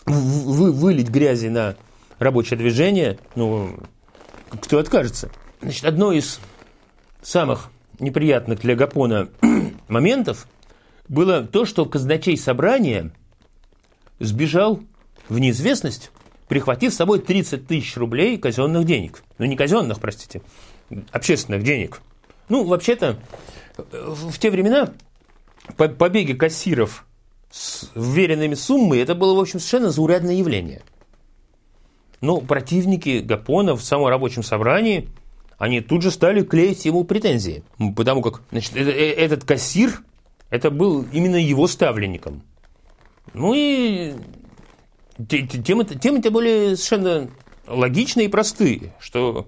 [0.07, 1.77] вы, вылить грязи на
[2.19, 3.77] рабочее движение, ну,
[4.51, 5.31] кто откажется?
[5.61, 6.41] Значит, одно из
[7.23, 9.29] самых неприятных для Гапона
[9.89, 10.47] моментов
[11.09, 13.13] было то, что казначей собрания
[14.19, 14.81] сбежал
[15.29, 16.11] в неизвестность,
[16.49, 19.23] прихватив с собой 30 тысяч рублей казенных денег.
[19.39, 20.43] Ну, не казенных, простите,
[21.11, 22.01] общественных денег.
[22.49, 23.19] Ну, вообще-то,
[23.77, 24.93] в те времена
[25.77, 27.07] побеги кассиров
[27.51, 30.83] с вверенными суммой, это было, в общем, совершенно заурядное явление.
[32.21, 35.09] Но противники Гапона в самом рабочем собрании,
[35.59, 37.63] они тут же стали клеить ему претензии.
[37.97, 40.03] Потому как значит, этот кассир,
[40.51, 42.43] это был именно его ставленником.
[43.35, 44.15] Ну и
[45.19, 47.31] темы-то темы были совершенно
[47.67, 49.47] логичные и простые, что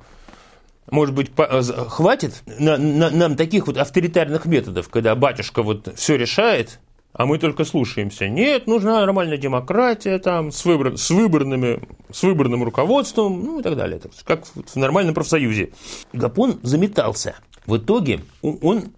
[0.90, 6.80] может быть, хватит на, на, нам таких вот авторитарных методов, когда батюшка вот все решает,
[7.12, 8.28] а мы только слушаемся.
[8.28, 11.80] Нет, нужна нормальная демократия там, с, выбор, с, выборными,
[12.10, 14.00] с выборным руководством, ну и так далее.
[14.24, 15.70] Как в нормальном профсоюзе.
[16.12, 17.36] Гапон заметался.
[17.66, 18.92] В итоге он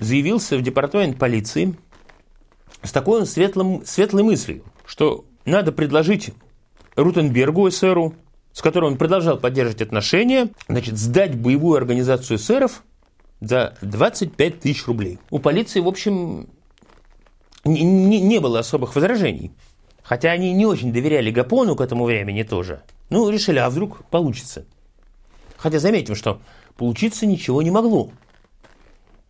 [0.00, 1.76] заявился в департамент полиции
[2.82, 6.30] с такой светлым, светлой мыслью, что надо предложить
[6.96, 8.14] Рутенбергу, эсеру,
[8.52, 12.82] с которым он продолжал поддерживать отношения, значит, сдать боевую организацию эсеров
[13.40, 15.18] за 25 тысяч рублей.
[15.30, 16.48] У полиции, в общем,
[17.64, 19.52] не, не, не было особых возражений.
[20.02, 22.82] Хотя они не очень доверяли Гапону к этому времени тоже.
[23.10, 24.64] Ну, решили, а вдруг получится.
[25.58, 26.40] Хотя заметим, что
[26.76, 28.10] получиться ничего не могло.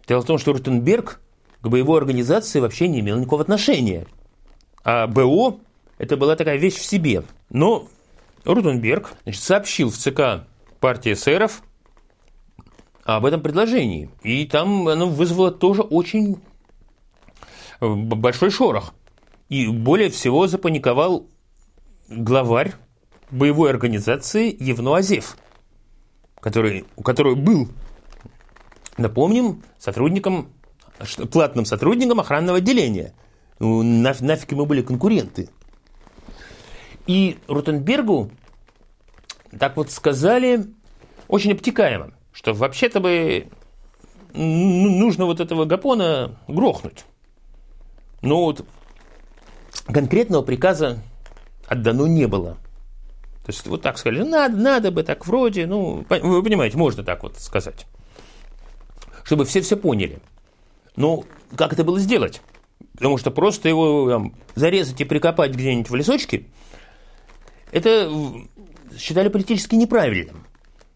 [0.06, 1.20] Дело в том, что Рутенберг
[1.60, 4.06] к боевой организации вообще не имел никакого отношения.
[4.84, 5.58] А БО–
[5.98, 7.24] это была такая вещь в себе.
[7.50, 7.88] Но
[8.48, 10.46] Рутенберг значит, сообщил в ЦК
[10.80, 11.62] партии эсеров
[13.04, 14.10] об этом предложении.
[14.22, 16.38] И там оно вызвало тоже очень
[17.80, 18.94] большой шорох.
[19.50, 21.26] И более всего запаниковал
[22.08, 22.72] главарь
[23.30, 25.36] боевой организации Евнуазев,
[26.40, 27.68] который, у которого был,
[28.96, 30.48] напомним, сотрудником,
[31.30, 33.12] платным сотрудником охранного отделения.
[33.58, 35.50] Ну, нафиг ему были конкуренты.
[37.06, 38.30] И Рутенбергу
[39.56, 40.66] так вот сказали
[41.28, 43.48] очень обтекаемо, что вообще-то бы
[44.34, 47.04] нужно вот этого Гапона грохнуть.
[48.22, 48.64] Но вот
[49.86, 50.98] конкретного приказа
[51.66, 52.54] отдано не было.
[53.44, 57.22] То есть вот так сказали, надо, надо бы так вроде, ну, вы понимаете, можно так
[57.22, 57.86] вот сказать.
[59.24, 60.20] Чтобы все все поняли.
[60.96, 61.24] Но
[61.56, 62.42] как это было сделать?
[62.92, 66.46] Потому что просто его там, зарезать и прикопать где-нибудь в лесочке–
[67.70, 68.10] это
[68.96, 70.46] считали политически неправильным.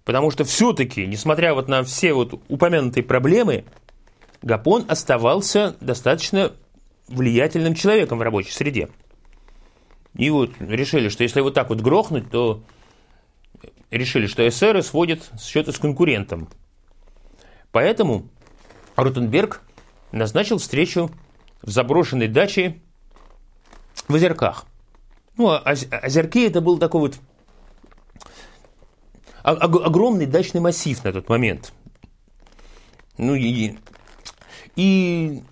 [0.04, 3.64] Потому что все-таки, несмотря вот на все вот упомянутые проблемы,
[4.42, 6.52] Гапон оставался достаточно
[7.08, 8.88] влиятельным человеком в рабочей среде.
[10.16, 12.62] И вот решили, что если вот так вот грохнуть, то
[13.90, 16.48] решили, что эсеры сводят счеты с конкурентом.
[17.70, 18.28] Поэтому
[18.96, 19.62] Ротенберг
[20.10, 21.10] назначил встречу
[21.62, 22.80] в заброшенной даче
[24.08, 24.66] в Озерках.
[25.36, 27.16] Ну, а Озерки это был такой вот
[29.42, 31.72] огромный дачный массив на тот момент.
[33.18, 33.74] Ну и,
[34.76, 35.42] и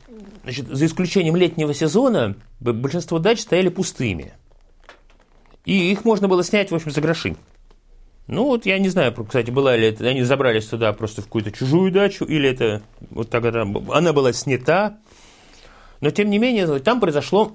[0.42, 4.32] значит, за исключением летнего сезона большинство дач стояли пустыми.
[5.64, 7.36] И их можно было снять, в общем, за гроши.
[8.26, 11.50] Ну вот я не знаю, кстати, была ли это, они забрались туда просто в какую-то
[11.50, 14.98] чужую дачу, или это вот тогда она была снята.
[16.00, 17.52] Но тем не менее, там произошло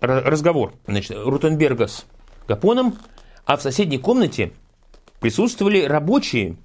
[0.00, 2.06] разговор значит, Рутенберга с
[2.48, 2.98] Гапоном,
[3.44, 4.52] а в соседней комнате
[5.20, 6.56] присутствовали рабочие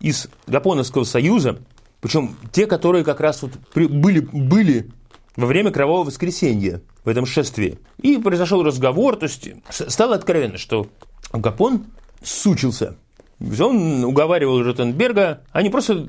[0.00, 1.58] из Гапоновского союза,
[2.00, 4.90] причем те, которые как раз вот были, были
[5.36, 7.78] во время Кровавого воскресенья в этом шествии.
[8.00, 10.88] И произошел разговор, то есть стало откровенно, что
[11.32, 11.86] Гапон
[12.22, 12.96] сучился.
[13.40, 16.06] Он уговаривал Ротенберга, они просто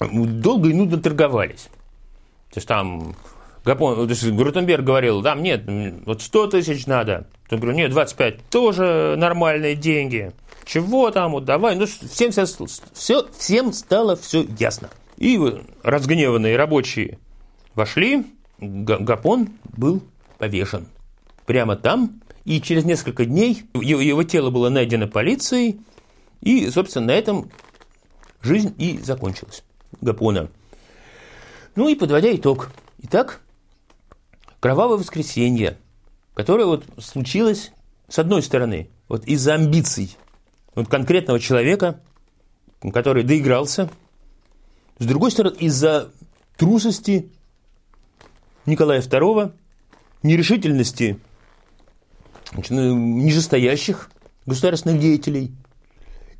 [0.00, 1.68] долго и нудно торговались.
[2.50, 3.14] То есть там
[3.64, 5.64] Гапон, то есть Грутенберг говорил, там нет,
[6.04, 7.28] вот 100 тысяч надо.
[7.50, 10.32] Я говорю, нет, 25 тоже нормальные деньги.
[10.64, 11.76] Чего там, вот давай.
[11.76, 12.46] Ну, всем, все,
[12.92, 14.90] все, всем стало все ясно.
[15.16, 15.38] И
[15.82, 17.18] разгневанные рабочие
[17.74, 18.26] вошли,
[18.58, 20.02] Гапон был
[20.38, 20.86] повешен.
[21.46, 25.80] Прямо там, и через несколько дней его тело было найдено полицией,
[26.40, 27.50] и, собственно, на этом
[28.40, 29.62] жизнь и закончилась
[30.00, 30.48] Гапона.
[31.76, 32.70] Ну и подводя итог.
[33.02, 33.40] Итак,
[34.62, 35.76] Кровавое воскресенье,
[36.34, 37.72] которое вот случилось,
[38.08, 40.16] с одной стороны, вот из-за амбиций
[40.76, 42.00] вот конкретного человека,
[42.92, 43.90] который доигрался,
[45.00, 46.12] с другой стороны, из-за
[46.56, 47.32] трусости
[48.64, 49.52] Николая II,
[50.22, 51.18] нерешительности
[52.52, 54.12] значит, ну, нижестоящих
[54.46, 55.56] государственных деятелей.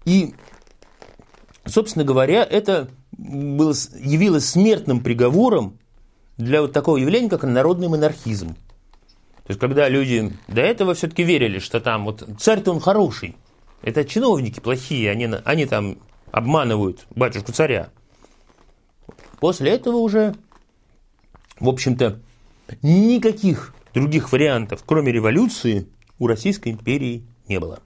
[0.04, 0.32] И,
[1.66, 5.80] собственно говоря, это было, явилось смертным приговором
[6.36, 8.54] для вот такого явления, как народный монархизм.
[8.54, 13.36] То есть, когда люди до этого все-таки верили, что там вот царь-то он хороший,
[13.82, 15.98] это чиновники плохие, они, они там
[16.30, 17.90] обманывают батюшку царя.
[19.40, 20.34] После этого уже,
[21.58, 22.20] в общем-то,
[22.82, 27.80] никаких других вариантов, кроме революции, у Российской империи не было.